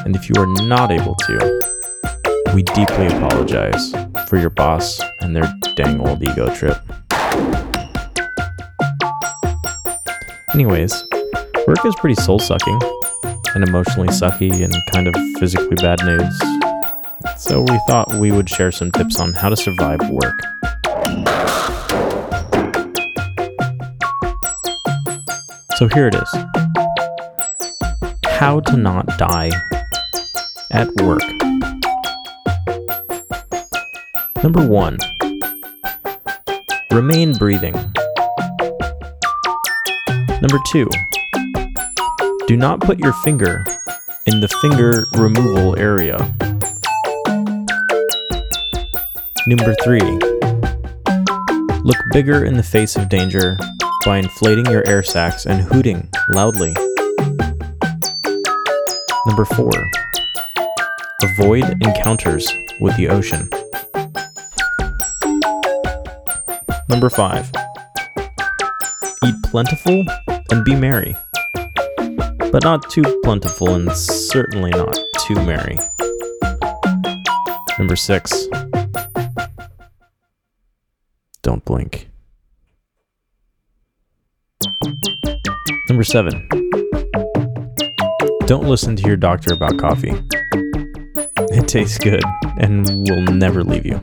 And 0.05 0.15
if 0.15 0.29
you 0.29 0.35
are 0.39 0.67
not 0.67 0.91
able 0.91 1.15
to, 1.15 1.61
we 2.53 2.61
deeply 2.61 3.07
apologize 3.07 3.95
for 4.27 4.37
your 4.37 4.51
boss 4.51 5.01
and 5.21 5.35
their 5.35 5.51
dang 5.75 6.07
old 6.07 6.21
ego 6.21 6.53
trip. 6.53 6.77
Anyways, 10.53 11.03
work 11.65 11.83
is 11.83 11.95
pretty 11.95 12.21
soul 12.21 12.37
sucking 12.37 12.79
and 13.55 13.67
emotionally 13.67 14.09
sucky 14.09 14.63
and 14.63 14.75
kind 14.91 15.07
of 15.07 15.15
physically 15.39 15.75
bad 15.77 16.03
news. 16.05 16.39
So 17.37 17.61
we 17.61 17.79
thought 17.87 18.15
we 18.15 18.31
would 18.31 18.49
share 18.49 18.71
some 18.71 18.91
tips 18.91 19.19
on 19.19 19.33
how 19.33 19.49
to 19.49 19.55
survive 19.55 19.99
work. 20.09 20.39
So 25.77 25.87
here 25.87 26.07
it 26.07 26.15
is 26.15 26.35
How 28.27 28.59
to 28.59 28.77
not 28.77 29.07
die 29.17 29.49
at 30.71 30.87
work. 31.01 31.23
Number 34.43 34.65
one, 34.65 34.97
remain 36.91 37.33
breathing. 37.33 37.73
Number 40.41 40.59
two, 40.71 40.89
do 42.51 42.57
not 42.57 42.81
put 42.81 42.99
your 42.99 43.13
finger 43.13 43.63
in 44.25 44.41
the 44.41 44.47
finger 44.61 45.05
removal 45.13 45.73
area. 45.79 46.17
Number 49.47 49.73
three, 49.85 50.01
look 51.85 51.95
bigger 52.11 52.43
in 52.43 52.55
the 52.55 52.67
face 52.69 52.97
of 52.97 53.07
danger 53.07 53.57
by 54.03 54.17
inflating 54.17 54.65
your 54.65 54.85
air 54.85 55.01
sacs 55.01 55.45
and 55.45 55.61
hooting 55.61 56.09
loudly. 56.33 56.75
Number 59.27 59.45
four, 59.45 59.71
avoid 61.23 61.81
encounters 61.81 62.51
with 62.81 62.97
the 62.97 63.07
ocean. 63.07 63.49
Number 66.89 67.09
five, 67.09 67.49
eat 69.23 69.35
plentiful 69.45 70.03
and 70.51 70.65
be 70.65 70.75
merry, 70.75 71.15
but 72.51 72.63
not 72.63 72.89
too 72.89 73.03
plentiful 73.23 73.73
and 73.73 73.91
certainly 73.95 74.71
not 74.71 74.97
too 75.19 75.35
merry. 75.35 75.77
Number 77.79 77.95
six, 77.95 78.47
don't 81.41 81.63
blink. 81.65 82.09
Number 85.89 86.03
seven, 86.03 86.47
don't 88.45 88.65
listen 88.65 88.95
to 88.97 89.03
your 89.07 89.17
doctor 89.17 89.53
about 89.53 89.77
coffee. 89.77 90.13
It 91.53 91.67
tastes 91.67 91.97
good 91.97 92.23
and 92.59 92.87
will 93.09 93.21
never 93.23 93.63
leave 93.63 93.85
you. 93.85 94.01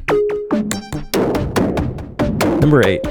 Number 2.60 2.86
eight, 2.86 3.02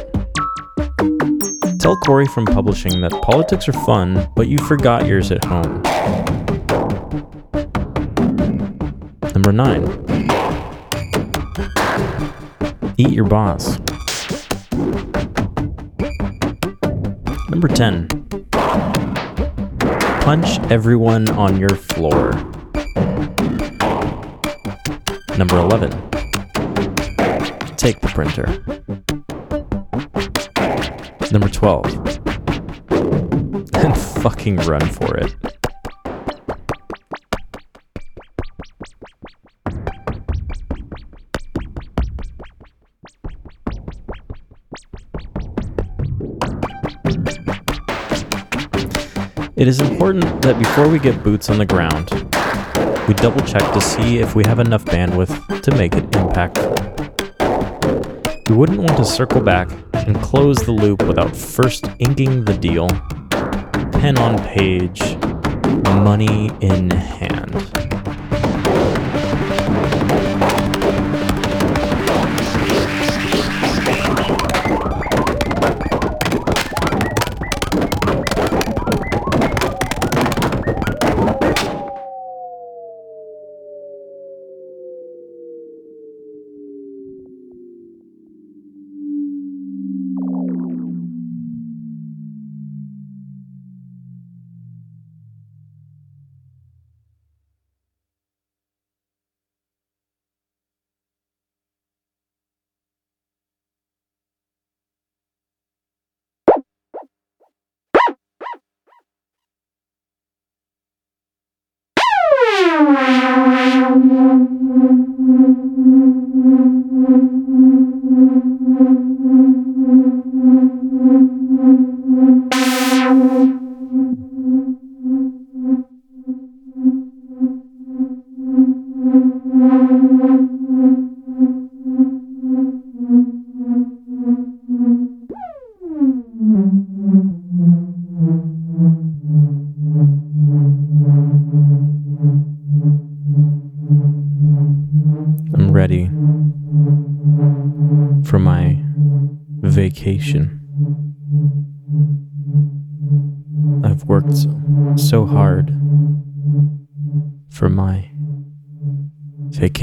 tell 1.79 1.95
Corey 1.97 2.25
from 2.27 2.45
publishing 2.45 3.01
that 3.01 3.11
politics 3.21 3.67
are 3.67 3.73
fun, 3.73 4.29
but 4.35 4.47
you 4.47 4.57
forgot 4.57 5.05
yours 5.05 5.31
at 5.31 5.43
home. 5.45 5.81
Number 9.33 9.51
nine, 9.51 9.83
eat 12.97 13.11
your 13.11 13.25
boss. 13.25 13.79
Number 17.49 17.67
10. 17.67 18.07
Punch 20.21 20.59
everyone 20.71 21.29
on 21.29 21.59
your 21.59 21.69
floor. 21.69 22.33
Number 25.37 25.57
11. 25.59 25.91
Take 27.77 28.01
the 28.01 28.11
printer. 28.13 28.76
Number 31.61 31.83
12. 31.83 32.17
And 33.75 33.97
fucking 33.97 34.57
run 34.57 34.87
for 34.89 35.17
it. 35.17 35.35
It 49.55 49.67
is 49.67 49.81
important 49.81 50.41
that 50.43 50.59
before 50.59 50.87
we 50.87 50.99
get 50.99 51.23
boots 51.23 51.49
on 51.49 51.57
the 51.57 51.65
ground, 51.65 52.11
we 53.07 53.15
double 53.15 53.41
check 53.41 53.73
to 53.73 53.81
see 53.81 54.19
if 54.19 54.35
we 54.35 54.43
have 54.45 54.59
enough 54.59 54.85
bandwidth 54.85 55.61
to 55.63 55.71
make 55.71 55.95
it 55.95 56.07
impactful. 56.11 56.77
We 58.49 58.55
wouldn't 58.55 58.77
want 58.79 58.97
to 58.97 59.05
circle 59.05 59.41
back 59.41 59.69
and 60.07 60.19
close 60.21 60.57
the 60.57 60.71
loop 60.71 61.03
without 61.03 61.35
first 61.35 61.85
inking 61.99 62.45
the 62.45 62.57
deal, 62.57 62.87
pen 63.99 64.17
on 64.17 64.39
page, 64.47 65.17
money 66.01 66.49
in 66.61 66.89
hand. 66.89 67.86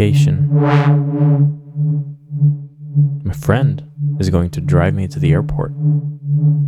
Vacation. 0.04 0.50
My 3.24 3.32
friend 3.32 3.90
is 4.20 4.28
going 4.28 4.50
to 4.50 4.60
drive 4.60 4.94
me 4.94 5.08
to 5.08 5.18
the 5.18 5.32
airport 5.32 5.72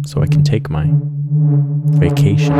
so 0.07 0.23
I 0.23 0.27
can 0.27 0.43
take 0.43 0.71
my 0.71 0.89
vacation. 1.99 2.55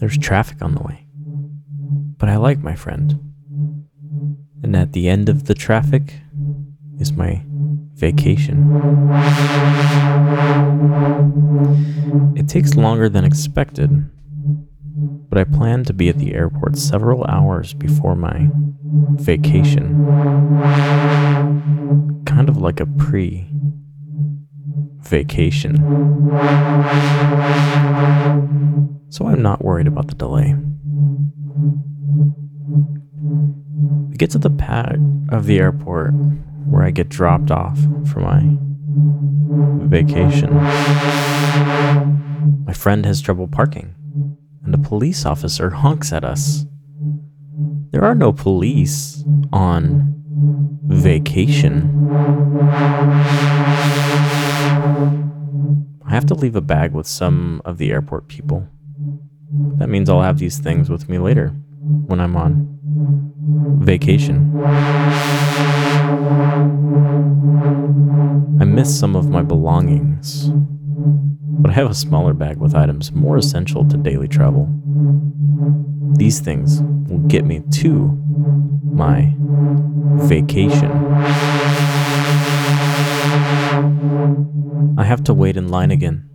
There's 0.00 0.18
traffic 0.18 0.60
on 0.60 0.74
the 0.74 0.82
way, 0.82 1.06
but 2.18 2.28
I 2.28 2.36
like 2.36 2.58
my 2.58 2.74
friend. 2.74 3.18
And 4.62 4.76
at 4.76 4.92
the 4.92 5.08
end 5.08 5.30
of 5.30 5.44
the 5.44 5.54
traffic 5.54 6.20
is 6.98 7.12
my 7.12 7.42
vacation. 7.94 8.56
It 12.36 12.48
takes 12.48 12.74
longer 12.74 13.08
than 13.08 13.24
expected, 13.24 14.10
but 14.94 15.38
I 15.38 15.44
plan 15.44 15.84
to 15.84 15.92
be 15.92 16.08
at 16.08 16.18
the 16.18 16.34
airport 16.34 16.76
several 16.76 17.24
hours 17.24 17.74
before 17.74 18.14
my 18.14 18.48
vacation. 19.16 20.06
Kind 22.26 22.48
of 22.48 22.58
like 22.58 22.80
a 22.80 22.86
pre 22.86 23.48
vacation. 25.00 25.76
So 29.10 29.26
I'm 29.26 29.42
not 29.42 29.64
worried 29.64 29.86
about 29.86 30.08
the 30.08 30.14
delay. 30.14 30.54
We 34.10 34.16
get 34.16 34.30
to 34.30 34.38
the 34.38 34.50
pad 34.50 35.26
of 35.30 35.46
the 35.46 35.58
airport 35.58 36.12
where 36.66 36.84
I 36.84 36.90
get 36.90 37.08
dropped 37.08 37.50
off 37.50 37.78
for 38.06 38.20
my 38.20 38.42
vacation. 39.86 40.54
My 42.64 42.72
friend 42.72 43.04
has 43.06 43.20
trouble 43.20 43.48
parking, 43.48 43.94
a 44.74 44.78
police 44.78 45.24
officer 45.24 45.70
honks 45.70 46.12
at 46.12 46.24
us. 46.24 46.66
There 47.92 48.04
are 48.04 48.14
no 48.14 48.32
police 48.32 49.24
on 49.52 50.20
vacation. 50.86 52.10
I 56.04 56.10
have 56.10 56.26
to 56.26 56.34
leave 56.34 56.56
a 56.56 56.60
bag 56.60 56.92
with 56.92 57.06
some 57.06 57.62
of 57.64 57.78
the 57.78 57.92
airport 57.92 58.26
people. 58.26 58.68
That 59.78 59.88
means 59.88 60.10
I'll 60.10 60.22
have 60.22 60.38
these 60.38 60.58
things 60.58 60.90
with 60.90 61.08
me 61.08 61.18
later 61.18 61.50
when 62.06 62.18
I'm 62.18 62.34
on 62.36 62.80
vacation. 63.80 64.60
I 68.60 68.64
miss 68.64 68.98
some 68.98 69.14
of 69.14 69.30
my 69.30 69.42
belongings, 69.42 70.50
but 70.96 71.70
I 71.70 71.74
have 71.74 71.90
a 71.90 71.94
smaller 71.94 72.32
bag 72.34 72.58
with 72.58 72.74
items 72.74 73.12
more 73.12 73.36
essential 73.36 73.88
to 73.88 73.96
daily 73.96 74.28
travel. 74.28 74.68
These 76.16 76.40
things 76.40 76.82
will 77.08 77.26
get 77.28 77.44
me 77.44 77.62
to 77.74 78.18
my 78.92 79.34
vacation. 80.26 80.90
I 84.96 85.04
have 85.04 85.24
to 85.24 85.34
wait 85.34 85.56
in 85.56 85.68
line 85.68 85.90
again. 85.90 86.28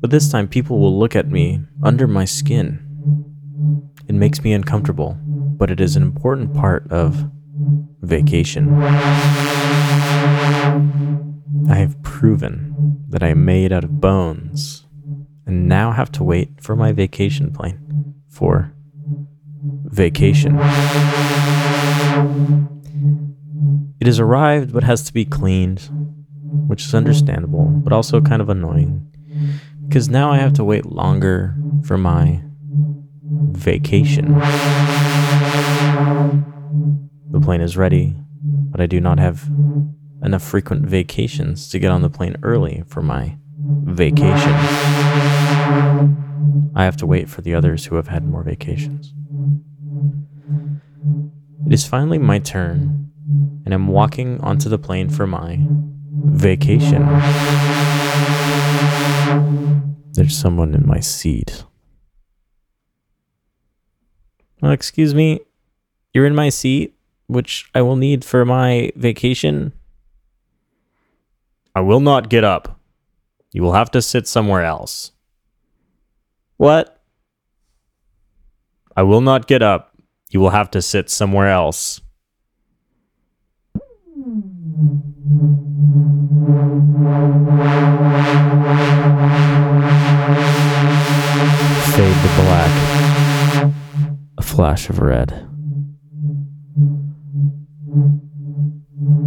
But 0.00 0.10
this 0.10 0.30
time, 0.30 0.48
people 0.48 0.80
will 0.80 0.98
look 0.98 1.16
at 1.16 1.28
me 1.28 1.60
under 1.82 2.06
my 2.06 2.24
skin. 2.24 2.80
It 4.08 4.14
makes 4.14 4.42
me 4.42 4.52
uncomfortable, 4.52 5.16
but 5.22 5.70
it 5.70 5.80
is 5.80 5.96
an 5.96 6.02
important 6.02 6.52
part 6.54 6.90
of 6.90 7.30
vacation. 8.02 8.68
I 11.68 11.76
have 11.76 12.02
proven 12.02 13.04
that 13.08 13.22
I 13.22 13.28
am 13.28 13.44
made 13.44 13.72
out 13.72 13.84
of 13.84 14.00
bones 14.00 14.86
and 15.46 15.68
now 15.68 15.92
have 15.92 16.12
to 16.12 16.24
wait 16.24 16.60
for 16.60 16.76
my 16.76 16.92
vacation 16.92 17.52
plane 17.52 18.14
for 18.28 18.72
vacation. 19.84 20.58
It 24.00 24.06
has 24.06 24.20
arrived 24.20 24.72
but 24.72 24.84
has 24.84 25.02
to 25.04 25.12
be 25.12 25.24
cleaned, 25.24 25.88
which 26.66 26.84
is 26.84 26.94
understandable, 26.94 27.66
but 27.66 27.92
also 27.92 28.20
kind 28.20 28.42
of 28.42 28.48
annoying 28.48 29.10
because 29.88 30.08
now 30.08 30.30
I 30.30 30.38
have 30.38 30.54
to 30.54 30.64
wait 30.64 30.86
longer 30.86 31.56
for 31.84 31.96
my 31.96 32.42
vacation. 33.52 34.34
The 37.30 37.40
plane 37.40 37.60
is 37.60 37.76
ready, 37.76 38.16
but 38.42 38.80
I 38.80 38.86
do 38.86 39.00
not 39.00 39.18
have 39.18 39.48
enough 40.24 40.42
frequent 40.42 40.86
vacations 40.86 41.68
to 41.68 41.78
get 41.78 41.90
on 41.90 42.02
the 42.02 42.10
plane 42.10 42.36
early 42.42 42.82
for 42.86 43.02
my 43.02 43.36
vacation. 43.84 44.52
I 46.74 46.84
have 46.84 46.96
to 46.98 47.06
wait 47.06 47.28
for 47.28 47.42
the 47.42 47.54
others 47.54 47.86
who 47.86 47.96
have 47.96 48.08
had 48.08 48.26
more 48.26 48.42
vacations. 48.42 49.12
It 51.66 51.72
is 51.72 51.86
finally 51.86 52.18
my 52.18 52.38
turn, 52.38 53.10
and 53.64 53.72
I'm 53.72 53.88
walking 53.88 54.40
onto 54.40 54.68
the 54.68 54.78
plane 54.78 55.08
for 55.08 55.26
my 55.26 55.60
vacation. 56.10 57.02
There's 60.12 60.36
someone 60.36 60.74
in 60.74 60.86
my 60.86 61.00
seat. 61.00 61.64
Well, 64.60 64.72
excuse 64.72 65.14
me, 65.14 65.40
you're 66.12 66.26
in 66.26 66.34
my 66.34 66.48
seat, 66.48 66.94
which 67.26 67.70
I 67.74 67.82
will 67.82 67.96
need 67.96 68.24
for 68.24 68.44
my 68.44 68.92
vacation. 68.96 69.72
I 71.76 71.80
will 71.80 71.98
not 71.98 72.28
get 72.28 72.44
up. 72.44 72.78
You 73.50 73.62
will 73.62 73.72
have 73.72 73.90
to 73.92 74.02
sit 74.02 74.28
somewhere 74.28 74.64
else. 74.64 75.10
What? 76.56 77.02
I 78.96 79.02
will 79.02 79.20
not 79.20 79.48
get 79.48 79.60
up. 79.60 79.96
You 80.30 80.38
will 80.38 80.50
have 80.50 80.70
to 80.70 80.80
sit 80.80 81.10
somewhere 81.10 81.48
else. 81.48 82.00
Fade 91.96 92.16
to 92.22 92.30
black. 92.36 93.72
A 94.38 94.42
flash 94.42 94.88
of 94.88 95.00
red. 95.00 95.48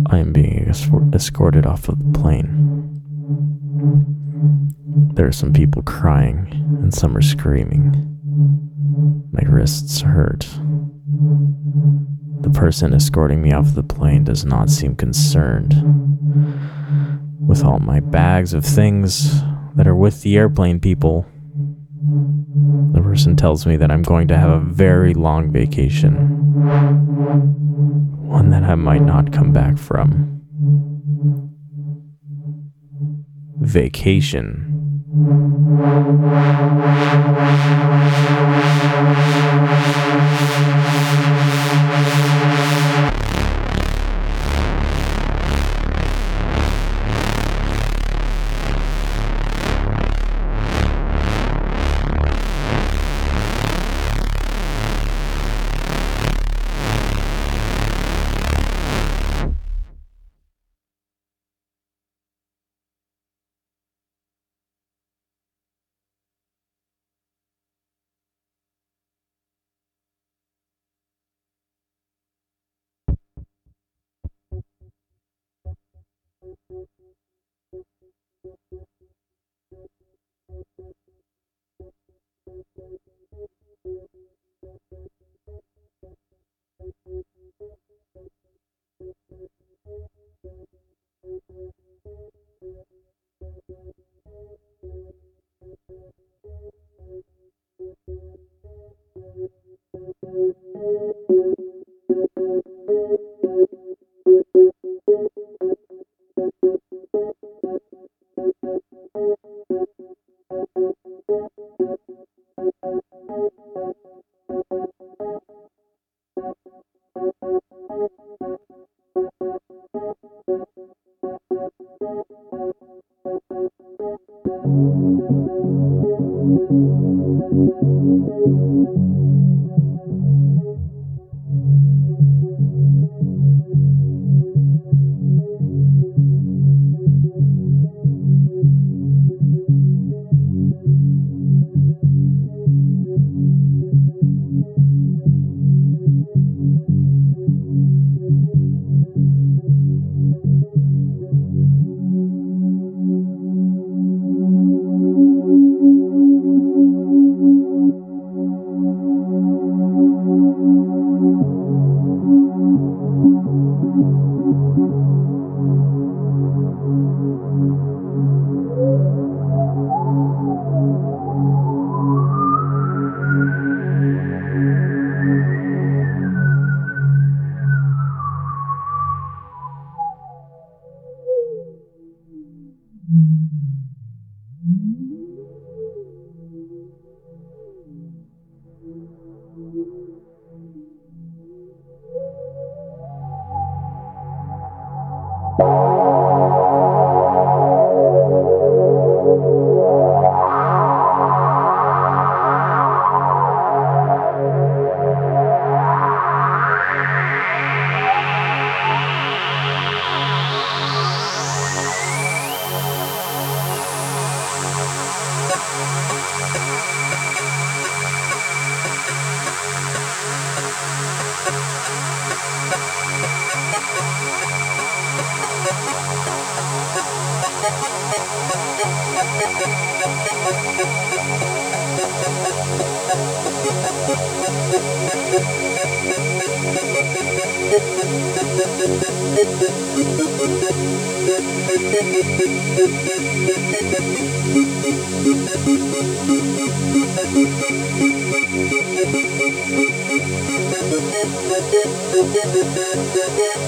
I 0.10 0.20
am 0.20 0.32
being 0.34 0.70
escorted 1.14 1.66
off 1.66 1.90
of 1.90 2.00
the 2.00 2.20
plane. 2.20 2.94
There 5.14 5.28
are 5.28 5.32
some 5.32 5.54
people 5.54 5.82
crying, 5.82 6.48
and 6.82 6.94
some 6.94 7.16
are 7.18 7.22
screaming. 7.22 7.94
My 9.32 9.44
wrists 9.48 10.02
hurt. 10.02 10.48
The 12.42 12.50
person 12.52 12.94
escorting 12.94 13.42
me 13.42 13.52
off 13.52 13.74
the 13.74 13.84
plane 13.84 14.24
does 14.24 14.46
not 14.46 14.70
seem 14.70 14.96
concerned 14.96 15.74
with 17.40 17.64
all 17.64 17.80
my 17.80 18.00
bags 18.00 18.54
of 18.54 18.64
things 18.66 19.42
that 19.76 19.88
are 19.88 19.96
with 19.96 20.22
the 20.22 20.38
airplane 20.38 20.80
people. 20.80 21.26
The 22.94 23.02
person 23.02 23.36
tells 23.36 23.66
me 23.66 23.76
that 23.78 23.92
I'm 23.92 24.02
going 24.02 24.30
to 24.30 24.38
have 24.38 24.50
a 24.50 24.60
very 24.60 25.14
long 25.14 25.52
vacation, 25.52 26.14
one 28.26 28.50
that 28.52 28.64
I 28.64 28.76
might 28.76 29.02
not 29.02 29.34
come 29.34 29.52
back 29.52 29.78
from. 29.78 30.42
Vacation. 33.60 34.74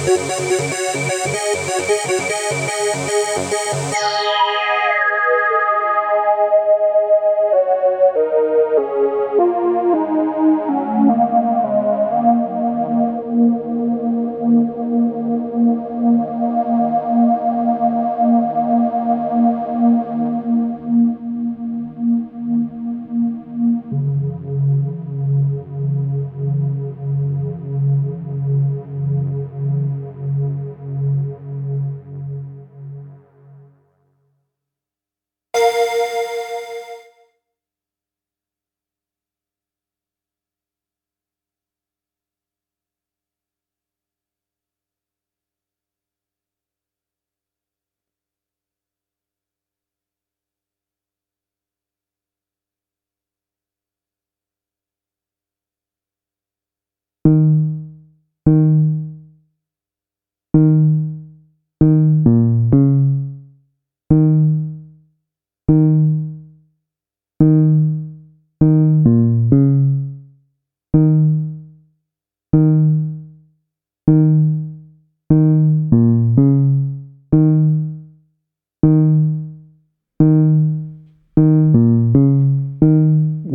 Thank 0.09 0.49
you. 3.93 4.08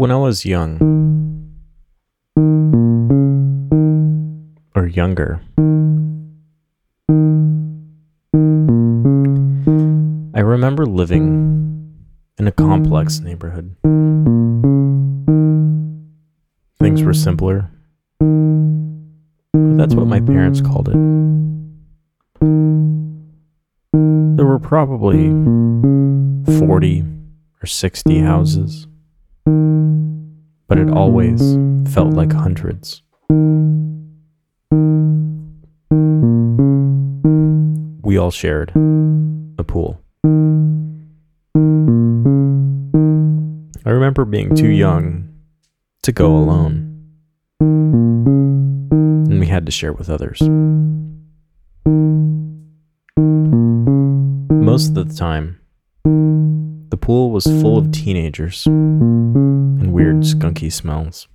When 0.05 0.11
I 0.11 0.17
was 0.17 0.45
young, 0.45 0.77
or 4.77 4.87
younger, 4.87 5.41
I 10.35 10.41
remember 10.41 10.85
living 10.85 11.97
in 12.37 12.47
a 12.47 12.53
complex 12.53 13.21
neighborhood. 13.21 13.75
Things 16.79 17.03
were 17.03 17.15
simpler, 17.15 17.71
but 18.19 19.79
that's 19.79 19.95
what 19.95 20.07
my 20.07 20.21
parents 20.21 20.61
called 20.61 20.91
it. 20.91 20.99
There 24.37 24.45
were 24.45 24.59
probably 24.59 25.31
40 26.59 27.05
or 27.63 27.67
60 27.67 28.19
houses, 28.19 28.87
but 29.45 30.79
it 30.79 30.91
always 30.91 31.57
felt 31.93 32.15
like 32.15 32.33
hundreds. 32.33 33.03
We 38.03 38.19
all 38.19 38.31
shared 38.31 38.71
a 39.59 39.65
pool. 39.65 40.01
I 43.87 43.91
remember 43.91 44.25
being 44.25 44.55
too 44.55 44.71
young 44.71 45.29
to 46.03 46.13
go 46.13 46.35
alone, 46.37 47.07
and 47.61 49.41
we 49.41 49.47
had 49.47 49.67
to 49.67 49.73
share 49.73 49.93
with 49.93 50.09
others. 50.09 50.41
Most 54.51 54.97
of 54.97 55.09
the 55.09 55.15
time, 55.15 55.61
pool 57.05 57.31
was 57.31 57.45
full 57.61 57.77
of 57.77 57.93
teenagers 57.93 58.65
and 58.65 59.93
weird 59.93 60.21
skunky 60.21 60.73
smells. 60.73 61.29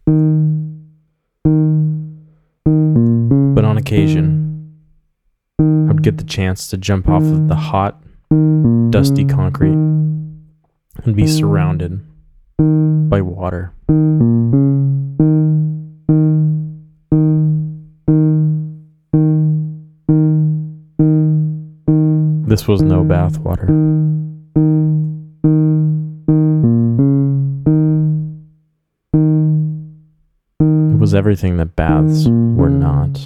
But 3.53 3.65
on 3.65 3.77
occasion, 3.77 4.73
I 5.59 5.63
would 5.93 6.01
get 6.01 6.17
the 6.17 6.23
chance 6.23 6.69
to 6.69 6.77
jump 6.77 7.07
off 7.07 7.21
of 7.21 7.47
the 7.47 7.55
hot, 7.55 8.01
dusty 8.89 9.23
concrete 9.25 9.77
and 11.05 11.15
be 11.15 11.27
surrounded 11.27 12.01
by 13.07 13.21
water. 13.21 13.71
This 22.47 22.67
was 22.67 22.81
no 22.81 23.03
bathwater. 23.03 24.18
Was 31.09 31.15
everything 31.15 31.57
that 31.57 31.75
baths 31.75 32.27
were 32.27 32.69
not. 32.69 33.17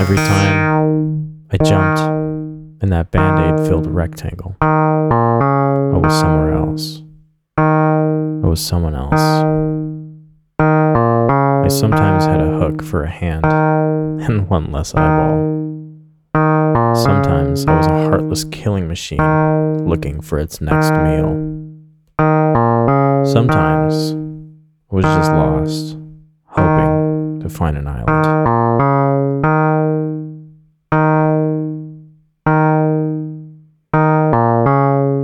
Every 0.00 0.16
time 0.16 1.46
I 1.52 1.58
jumped 1.58 2.82
in 2.82 2.90
that 2.90 3.12
band 3.12 3.60
aid 3.60 3.68
filled 3.68 3.86
rectangle, 3.86 4.56
I 4.60 5.92
was 5.94 6.12
somewhere 6.18 6.54
else. 6.54 7.02
I 7.56 8.48
was 8.48 8.60
someone 8.60 8.96
else. 8.96 9.20
I 10.58 11.68
sometimes 11.68 12.24
had 12.24 12.40
a 12.40 12.58
hook 12.58 12.82
for 12.82 13.04
a 13.04 13.10
hand 13.10 13.44
and 14.24 14.48
one 14.48 14.72
less 14.72 14.92
eyeball. 14.92 15.54
Sometimes 16.96 17.64
I 17.64 17.76
was 17.76 17.86
a 17.86 18.08
heartless 18.08 18.42
killing 18.42 18.88
machine 18.88 19.86
looking 19.86 20.20
for 20.20 20.40
its 20.40 20.60
next 20.60 20.90
meal. 20.90 21.57
Sometimes 23.32 24.14
was 24.90 25.04
just 25.04 25.30
lost, 25.32 25.98
hoping 26.46 27.40
to 27.42 27.48
find 27.50 27.76
an 27.76 27.86
island. 27.86 28.26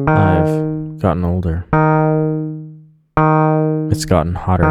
I've 0.06 0.98
gotten 1.00 1.24
older. 1.24 1.64
It's 3.90 4.04
gotten 4.04 4.34
hotter. 4.34 4.68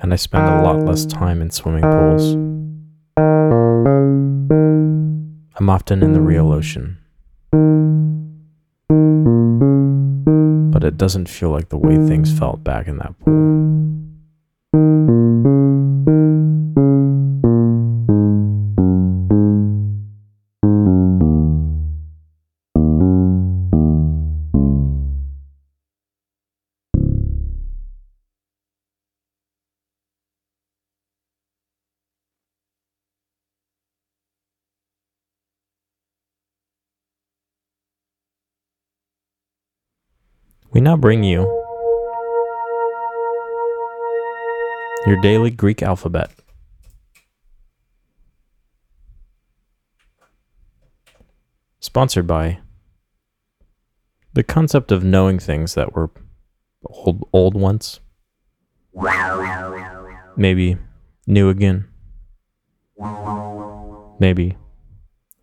And 0.00 0.10
I 0.10 0.16
spend 0.16 0.46
a 0.46 0.62
lot 0.62 0.86
less 0.86 1.04
time 1.04 1.42
in 1.42 1.50
swimming 1.50 1.82
pools. 1.82 2.34
I'm 5.56 5.68
often 5.68 6.02
in 6.02 6.14
the 6.14 6.22
real 6.22 6.50
ocean. 6.50 6.96
It 10.94 10.98
doesn't 10.98 11.28
feel 11.28 11.50
like 11.50 11.70
the 11.70 11.76
way 11.76 11.96
things 12.06 12.32
mm. 12.32 12.38
felt 12.38 12.62
back 12.62 12.86
in 12.86 12.98
that 12.98 13.18
pool. 13.18 13.53
Bring 41.04 41.22
you 41.22 41.42
your 45.04 45.20
daily 45.20 45.50
Greek 45.50 45.82
alphabet. 45.82 46.30
Sponsored 51.78 52.26
by 52.26 52.60
the 54.32 54.42
concept 54.42 54.90
of 54.90 55.04
knowing 55.04 55.38
things 55.38 55.74
that 55.74 55.94
were 55.94 56.08
old, 56.86 57.28
old 57.34 57.54
once. 57.54 58.00
Maybe 60.38 60.78
new 61.26 61.50
again. 61.50 61.86
Maybe 64.18 64.56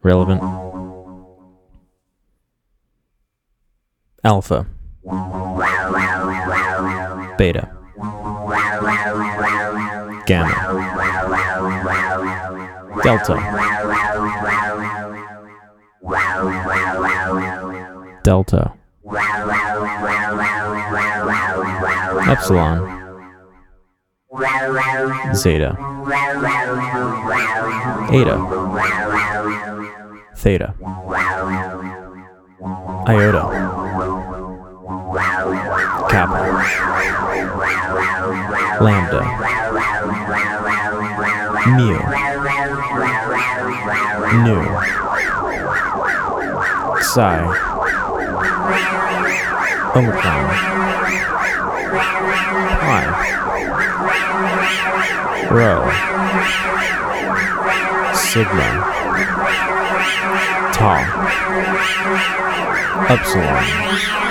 relevant. 0.01 0.41
Alpha. 4.23 4.65
Beta. 7.37 7.69
Gamma. 10.27 10.55
Delta. 13.03 13.35
Delta. 18.23 18.73
Epsilon. 22.29 22.77
Zeta. 25.33 25.75
Eta. 28.13 28.37
Theta. 30.35 30.73
Iota. 33.07 33.80
Kappa. 36.11 36.43
Lambda. 38.83 39.23
Mu. 41.71 41.93
Nu. 44.43 44.57
Psi. 46.99 47.35
Omicron. 49.95 50.45
Pi. 52.83 53.03
Rho. 55.55 55.75
Sigma. 58.13 58.69
Tau. 60.75 61.01
Epsilon. 63.07 64.30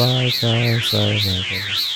Bye, 0.00 0.32
bye, 0.40 0.80
bye, 0.90 1.20
bye, 1.22 1.44
bye. 1.50 1.89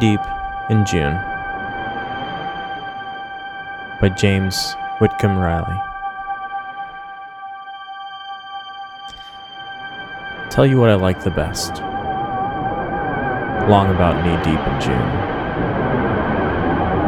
Deep 0.00 0.20
in 0.70 0.84
June 0.84 1.14
by 4.00 4.08
James 4.08 4.74
Whitcomb 4.98 5.38
Riley. 5.38 5.80
Tell 10.50 10.66
you 10.66 10.80
what 10.80 10.90
I 10.90 10.94
like 10.94 11.22
the 11.22 11.30
best. 11.30 11.76
Long 13.70 13.94
about 13.94 14.24
knee 14.24 14.36
deep 14.42 14.60
in 14.60 14.80
June. 14.80 15.08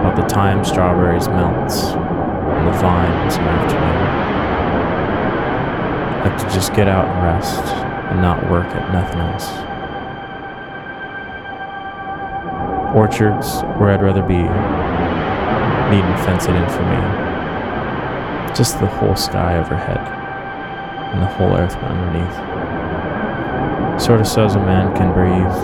About 0.00 0.16
the 0.16 0.26
time 0.26 0.64
strawberries 0.64 1.28
melts 1.28 1.82
and 1.82 2.66
the 2.68 2.72
vine 2.72 3.30
some 3.30 3.44
afternoon. 3.44 4.00
Like 6.24 6.38
to 6.38 6.54
just 6.54 6.72
get 6.74 6.88
out 6.88 7.08
and 7.08 7.24
rest 7.24 7.64
and 8.10 8.22
not 8.22 8.48
work 8.50 8.66
at 8.66 8.92
nothing 8.92 9.20
else. 9.20 9.75
Orchards, 12.96 13.60
where 13.78 13.90
I'd 13.90 14.02
rather 14.02 14.22
be, 14.22 14.38
needn't 15.94 16.18
fence 16.24 16.46
it 16.46 16.56
in 16.56 16.68
for 16.70 16.82
me. 16.82 16.96
Just 18.56 18.80
the 18.80 18.86
whole 18.86 19.14
sky 19.14 19.58
overhead 19.58 20.00
and 21.12 21.22
the 21.22 21.26
whole 21.26 21.54
earth 21.54 21.76
underneath. 21.76 22.36
Sort 24.02 24.20
of 24.20 24.26
so 24.26 24.44
as 24.46 24.54
a 24.54 24.58
man 24.58 24.96
can 24.96 25.12
breathe, 25.12 25.58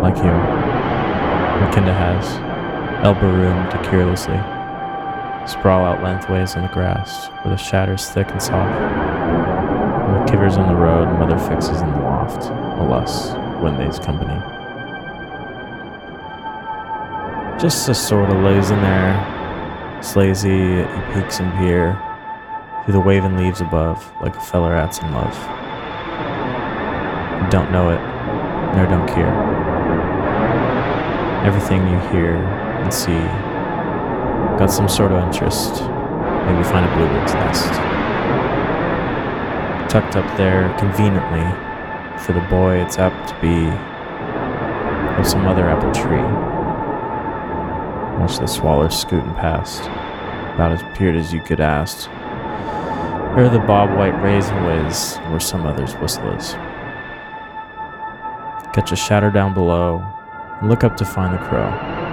like 0.00 0.16
you, 0.16 0.30
and 0.30 1.74
Kinda 1.74 1.92
has, 1.92 2.24
elbow 3.04 3.30
room 3.30 3.68
to 3.70 3.76
carelessly 3.90 4.40
sprawl 5.50 5.84
out 5.84 6.02
lengthways 6.02 6.54
on 6.54 6.62
the 6.62 6.68
grass 6.68 7.26
where 7.42 7.54
the 7.54 7.56
shadow's 7.56 8.08
thick 8.08 8.30
and 8.30 8.40
soft. 8.40 8.70
And 8.70 10.14
the 10.14 10.32
kivers 10.32 10.56
on 10.56 10.68
the 10.68 10.80
road, 10.80 11.06
mother 11.18 11.38
fixes 11.38 11.80
in 11.80 11.90
the 11.90 11.98
loft, 11.98 12.48
alas, 12.78 13.32
when 13.60 13.76
they's 13.76 13.98
company. 13.98 14.29
Just 17.60 17.90
a 17.90 17.94
sort 17.94 18.30
of 18.30 18.42
lays 18.42 18.70
in 18.70 18.80
there, 18.80 19.12
slazy, 20.00 20.80
he 20.80 21.12
peeks 21.12 21.40
and 21.40 21.52
peer 21.58 21.92
through 22.82 22.94
the 22.94 23.00
waving 23.00 23.36
leaves 23.36 23.60
above, 23.60 24.10
like 24.22 24.34
a 24.34 24.40
feller 24.40 24.74
at's 24.74 24.98
in 25.00 25.12
love. 25.12 25.34
Don't 27.50 27.70
know 27.70 27.90
it, 27.90 28.00
nor 28.74 28.86
don't 28.86 29.06
care. 29.06 29.28
Everything 31.44 31.86
you 31.86 31.98
hear 32.08 32.36
and 32.36 32.94
see 32.94 33.20
got 34.58 34.68
some 34.68 34.88
sort 34.88 35.12
of 35.12 35.22
interest. 35.22 35.82
Maybe 36.46 36.62
find 36.64 36.86
a 36.86 36.96
bluebird's 36.96 37.34
nest. 37.34 37.68
Tucked 39.92 40.16
up 40.16 40.36
there 40.38 40.74
conveniently 40.78 41.44
for 42.24 42.32
the 42.32 42.40
boy 42.48 42.82
it's 42.82 42.96
apt 42.96 43.28
to 43.28 43.34
be 43.42 43.68
of 45.20 45.26
some 45.26 45.46
other 45.46 45.68
apple 45.68 45.92
tree. 45.92 46.59
Watch 48.20 48.38
the 48.38 48.46
swallows 48.46 49.00
scooting 49.00 49.32
past, 49.36 49.80
about 49.80 50.72
as 50.72 50.98
peered 50.98 51.16
as 51.16 51.32
you 51.32 51.40
could 51.40 51.58
ask. 51.58 52.06
Hear 53.34 53.48
the 53.48 53.64
bob 53.66 53.96
white 53.96 54.22
raisin 54.22 54.62
whiz 54.66 55.16
where 55.28 55.40
some 55.40 55.64
others 55.64 55.94
whistle 55.94 56.30
is. 56.36 56.52
Catch 58.74 58.92
a 58.92 58.96
shadow 58.96 59.30
down 59.30 59.54
below 59.54 60.04
and 60.60 60.68
look 60.68 60.84
up 60.84 60.98
to 60.98 61.04
find 61.06 61.32
the 61.32 61.38
crow, 61.38 61.64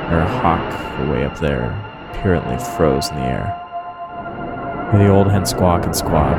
or 0.09 0.19
a 0.19 0.39
hawk 0.39 0.99
away 1.05 1.25
up 1.25 1.37
there, 1.39 1.71
apparently 2.11 2.57
froze 2.77 3.09
in 3.09 3.17
the 3.17 3.23
air. 3.23 4.89
Hear 4.91 4.99
the 4.99 5.09
old 5.09 5.29
hen 5.29 5.45
squawk 5.45 5.83
and 5.83 5.93
squat 5.93 6.37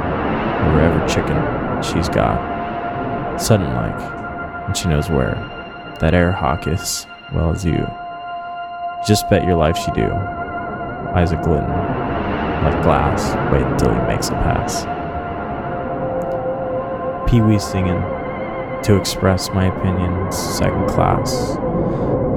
over 0.67 0.81
every 0.81 1.07
chicken 1.07 1.37
she's 1.83 2.09
got, 2.09 3.39
sudden 3.39 3.75
like, 3.75 4.01
and 4.67 4.75
she 4.75 4.89
knows 4.89 5.11
where 5.11 5.35
that 6.01 6.15
air 6.15 6.33
hawk 6.33 6.67
is, 6.67 7.07
well 7.35 7.51
as 7.51 7.67
you. 7.67 7.87
Just 9.09 9.31
bet 9.31 9.45
your 9.45 9.57
life 9.57 9.79
she 9.79 9.91
do. 9.93 10.03
A 10.03 11.27
glisten, 11.43 11.67
like 11.67 12.83
glass, 12.83 13.35
wait 13.51 13.63
until 13.63 13.95
he 13.95 14.01
makes 14.07 14.29
a 14.29 14.33
pass. 14.33 14.85
Pee 17.31 17.41
Wee 17.41 17.59
singing 17.59 18.03
to 18.83 18.97
express 19.01 19.49
my 19.49 19.75
opinions, 19.75 20.37
second 20.37 20.91
class. 20.91 21.57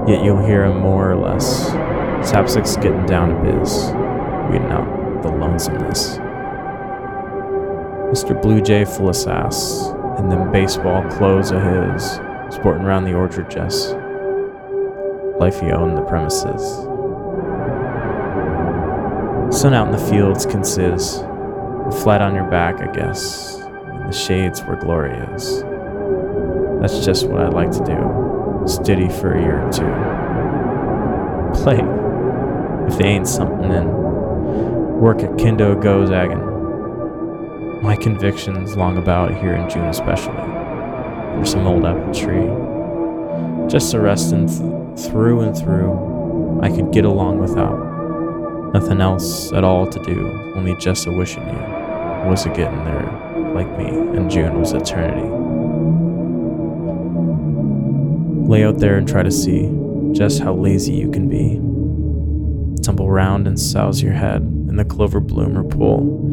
Yet 0.08 0.24
you'll 0.24 0.46
hear 0.46 0.64
him 0.64 0.80
more 0.80 1.12
or 1.12 1.18
less. 1.18 1.68
Sapsucks 2.26 2.78
getting 2.78 3.06
down 3.06 3.28
to 3.36 3.52
biz, 3.52 3.88
weeding 4.50 4.72
out 4.72 5.24
the 5.24 5.30
lonesomeness. 5.30 6.20
Mr. 8.14 8.42
Blue 8.42 8.62
Jay 8.62 8.86
full 8.86 9.10
of 9.10 9.18
sass, 9.18 9.90
and 10.18 10.32
them 10.32 10.50
baseball 10.54 11.04
clothes 11.12 11.52
of 11.52 11.62
his, 11.62 12.14
sporting 12.56 12.84
round 12.84 13.06
the 13.06 13.14
orchard 13.14 13.52
just. 13.52 13.98
Life 15.42 15.60
he 15.60 15.72
owned 15.72 15.98
the 15.98 16.04
premises. 16.04 16.62
Sun 19.60 19.74
out 19.74 19.88
in 19.88 19.92
the 19.92 19.98
fields 19.98 20.46
consists, 20.46 21.18
flat 22.04 22.22
on 22.22 22.36
your 22.36 22.48
back, 22.48 22.80
I 22.80 22.92
guess, 22.92 23.56
and 23.56 24.08
the 24.08 24.14
shades 24.14 24.62
where 24.62 24.76
glory 24.76 25.18
is. 25.34 25.64
That's 26.80 27.04
just 27.04 27.28
what 27.28 27.42
I'd 27.42 27.54
like 27.54 27.72
to 27.72 27.84
do. 27.84 28.68
Steady 28.68 29.10
for 29.10 29.34
a 29.34 29.42
year 29.42 29.66
or 29.66 29.72
two. 29.72 29.90
Play. 31.64 31.80
If 32.88 33.00
they 33.00 33.06
ain't 33.06 33.28
something, 33.28 33.68
then 33.68 33.88
work 35.00 35.24
at 35.24 35.32
Kindo 35.38 35.74
goes 35.82 36.12
aggin. 36.12 37.82
My 37.82 37.96
convictions 37.96 38.78
long 38.78 39.00
about 39.00 39.34
here 39.42 39.56
in 39.56 39.68
June, 39.68 39.86
especially. 39.86 40.36
There's 40.36 41.50
some 41.50 41.66
old 41.66 41.84
apple 41.84 42.14
tree. 42.14 42.71
Just 43.72 43.94
a 43.94 43.98
restin' 43.98 44.48
th- 44.48 45.10
through 45.10 45.40
and 45.40 45.58
through. 45.58 46.60
I 46.62 46.70
could 46.70 46.92
get 46.92 47.06
along 47.06 47.40
without. 47.40 48.74
Nothing 48.74 49.00
else 49.00 49.52
at 49.54 49.64
all 49.64 49.88
to 49.88 50.04
do, 50.04 50.30
only 50.56 50.76
just 50.76 51.08
a 51.08 51.12
wishing 51.12 51.48
you 51.48 51.82
was 52.28 52.46
a 52.46 52.50
getting 52.50 52.84
there 52.84 53.10
like 53.54 53.78
me, 53.78 53.88
and 53.88 54.30
June 54.30 54.60
was 54.60 54.74
eternity. 54.74 55.28
Lay 58.48 58.64
out 58.64 58.78
there 58.80 58.98
and 58.98 59.08
try 59.08 59.24
to 59.24 59.32
see 59.32 59.70
just 60.12 60.42
how 60.42 60.54
lazy 60.54 60.94
you 60.94 61.10
can 61.10 61.28
be. 61.28 61.56
Tumble 62.84 63.10
round 63.10 63.48
and 63.48 63.60
souse 63.60 64.02
your 64.02 64.14
head 64.14 64.42
in 64.42 64.76
the 64.76 64.86
clover 64.86 65.20
bloomer 65.20 65.64
pool. 65.64 66.30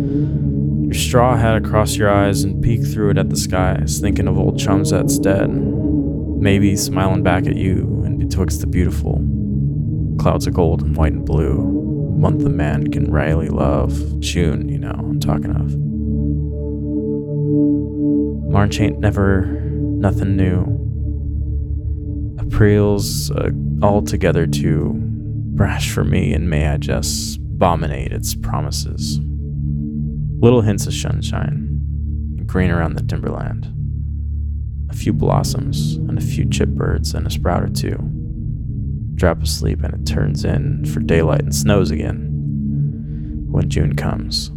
Your 0.84 0.94
straw 0.94 1.36
hat 1.36 1.56
across 1.56 1.96
your 1.96 2.10
eyes 2.10 2.44
and 2.44 2.62
peek 2.62 2.84
through 2.84 3.10
it 3.10 3.18
at 3.18 3.30
the 3.30 3.36
skies, 3.36 4.00
thinking 4.00 4.26
of 4.26 4.38
old 4.38 4.58
chums 4.58 4.90
that's 4.90 5.18
dead. 5.18 5.50
Maybe 6.40 6.76
smiling 6.76 7.22
back 7.22 7.46
at 7.46 7.56
you 7.56 8.02
and 8.04 8.18
betwixt 8.18 8.60
the 8.60 8.66
beautiful 8.66 9.16
clouds 10.18 10.46
of 10.46 10.54
gold 10.54 10.82
and 10.82 10.96
white 10.96 11.12
and 11.12 11.24
blue. 11.24 12.16
Month 12.16 12.44
a 12.44 12.48
man 12.48 12.90
can 12.90 13.10
really 13.10 13.48
love. 13.48 14.20
June, 14.20 14.68
you 14.68 14.78
know, 14.78 14.90
I'm 14.90 15.20
talking 15.20 15.50
of. 15.54 15.76
March 18.52 18.80
ain't 18.80 18.98
never 18.98 19.46
nothing 19.72 20.36
new. 20.36 20.78
April's 22.40 23.30
uh, 23.30 23.50
altogether 23.82 24.46
too 24.46 24.94
brash 25.58 25.90
for 25.90 26.04
me, 26.04 26.32
and 26.32 26.48
may 26.48 26.68
I 26.68 26.76
just 26.76 27.38
abominate 27.38 28.12
its 28.12 28.34
promises. 28.34 29.18
Little 30.40 30.62
hints 30.62 30.86
of 30.86 30.94
sunshine, 30.94 32.44
green 32.46 32.70
around 32.70 32.94
the 32.94 33.02
timberland, 33.02 33.66
a 34.90 34.94
few 34.94 35.12
blossoms, 35.12 35.96
and 35.96 36.18
a 36.18 36.22
few 36.22 36.48
chip 36.48 36.70
birds, 36.70 37.14
and 37.14 37.26
a 37.26 37.30
sprout 37.30 37.62
or 37.62 37.68
two. 37.68 37.98
Drop 39.14 39.42
asleep, 39.42 39.82
and 39.82 39.94
it 39.94 40.06
turns 40.06 40.44
in 40.44 40.84
for 40.84 41.00
daylight 41.00 41.42
and 41.42 41.54
snows 41.54 41.90
again. 41.90 43.46
When 43.50 43.68
June 43.68 43.96
comes, 43.96 44.50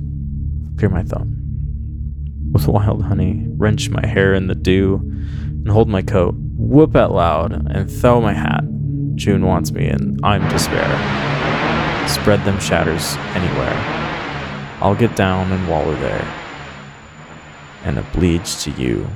clear 0.77 0.89
my 0.89 1.03
thumb 1.03 1.41
with 2.51 2.67
wild 2.67 3.03
honey, 3.03 3.45
wrench 3.55 3.89
my 3.89 4.05
hair 4.05 4.33
in 4.33 4.47
the 4.47 4.55
dew, 4.55 4.95
and 4.95 5.69
hold 5.69 5.87
my 5.87 6.01
coat, 6.01 6.35
whoop 6.57 6.95
out 6.95 7.13
loud, 7.13 7.53
and 7.53 7.89
throw 7.89 8.19
my 8.19 8.33
hat. 8.33 8.63
June 9.15 9.45
wants 9.45 9.71
me, 9.71 9.87
and 9.87 10.19
I'm 10.23 10.47
despair. 10.49 10.87
Spread 12.07 12.43
them 12.43 12.59
shatters 12.59 13.15
anywhere. 13.35 13.73
I'll 14.81 14.95
get 14.95 15.15
down 15.15 15.51
and 15.51 15.67
wallow 15.69 15.95
there, 15.95 16.27
and 17.83 17.97
oblige 17.99 18.63
to 18.63 18.71
you 18.71 19.07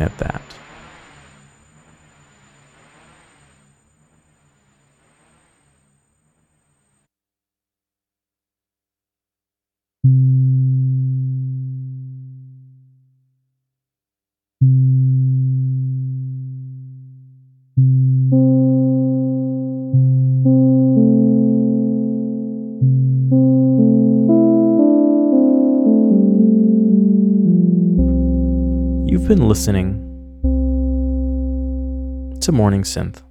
at 0.00 0.16
that. 0.18 0.42
You've 29.10 29.26
been 29.26 29.48
listening 29.48 29.87
Morning 32.68 32.82
Synth. 32.82 33.22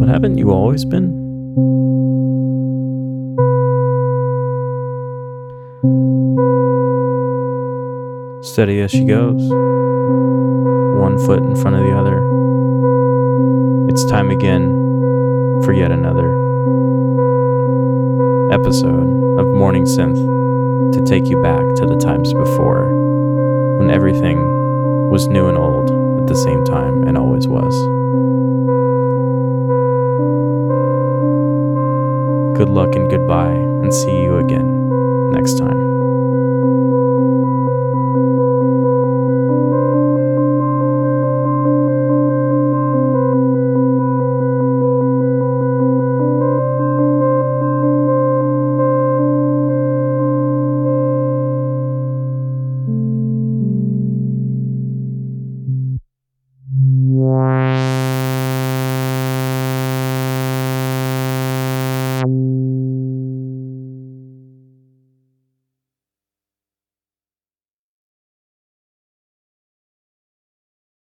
But 0.00 0.08
haven't 0.08 0.38
you 0.38 0.52
always 0.52 0.86
been? 0.86 1.12
Steady 8.42 8.80
as 8.80 8.90
she 8.90 9.04
goes, 9.04 9.42
one 10.98 11.18
foot 11.26 11.42
in 11.42 11.54
front 11.56 11.76
of 11.76 11.82
the 11.82 11.94
other. 11.94 12.16
It's 13.90 14.06
time 14.06 14.30
again 14.30 14.64
for 15.62 15.74
yet 15.74 15.92
another 15.92 16.24
episode 18.50 19.38
of 19.38 19.46
Morning 19.48 19.84
Synth 19.84 20.94
to 20.94 21.04
take 21.04 21.28
you 21.28 21.42
back 21.42 21.60
to 21.74 21.84
the 21.84 21.96
times 21.96 22.32
before 22.32 23.76
when 23.76 23.90
everything 23.90 24.38
was 25.10 25.28
new 25.28 25.46
and 25.46 25.56
old 25.56 25.73
at 26.24 26.28
the 26.28 26.36
same 26.36 26.64
time 26.64 27.06
and 27.06 27.18
always 27.18 27.46
was. 27.46 27.74
Good 32.56 32.70
luck 32.70 32.94
and 32.94 33.10
goodbye, 33.10 33.52
and 33.82 33.92
see 33.92 34.22
you 34.22 34.38
again 34.38 35.30
next 35.32 35.58
time. 35.58 35.83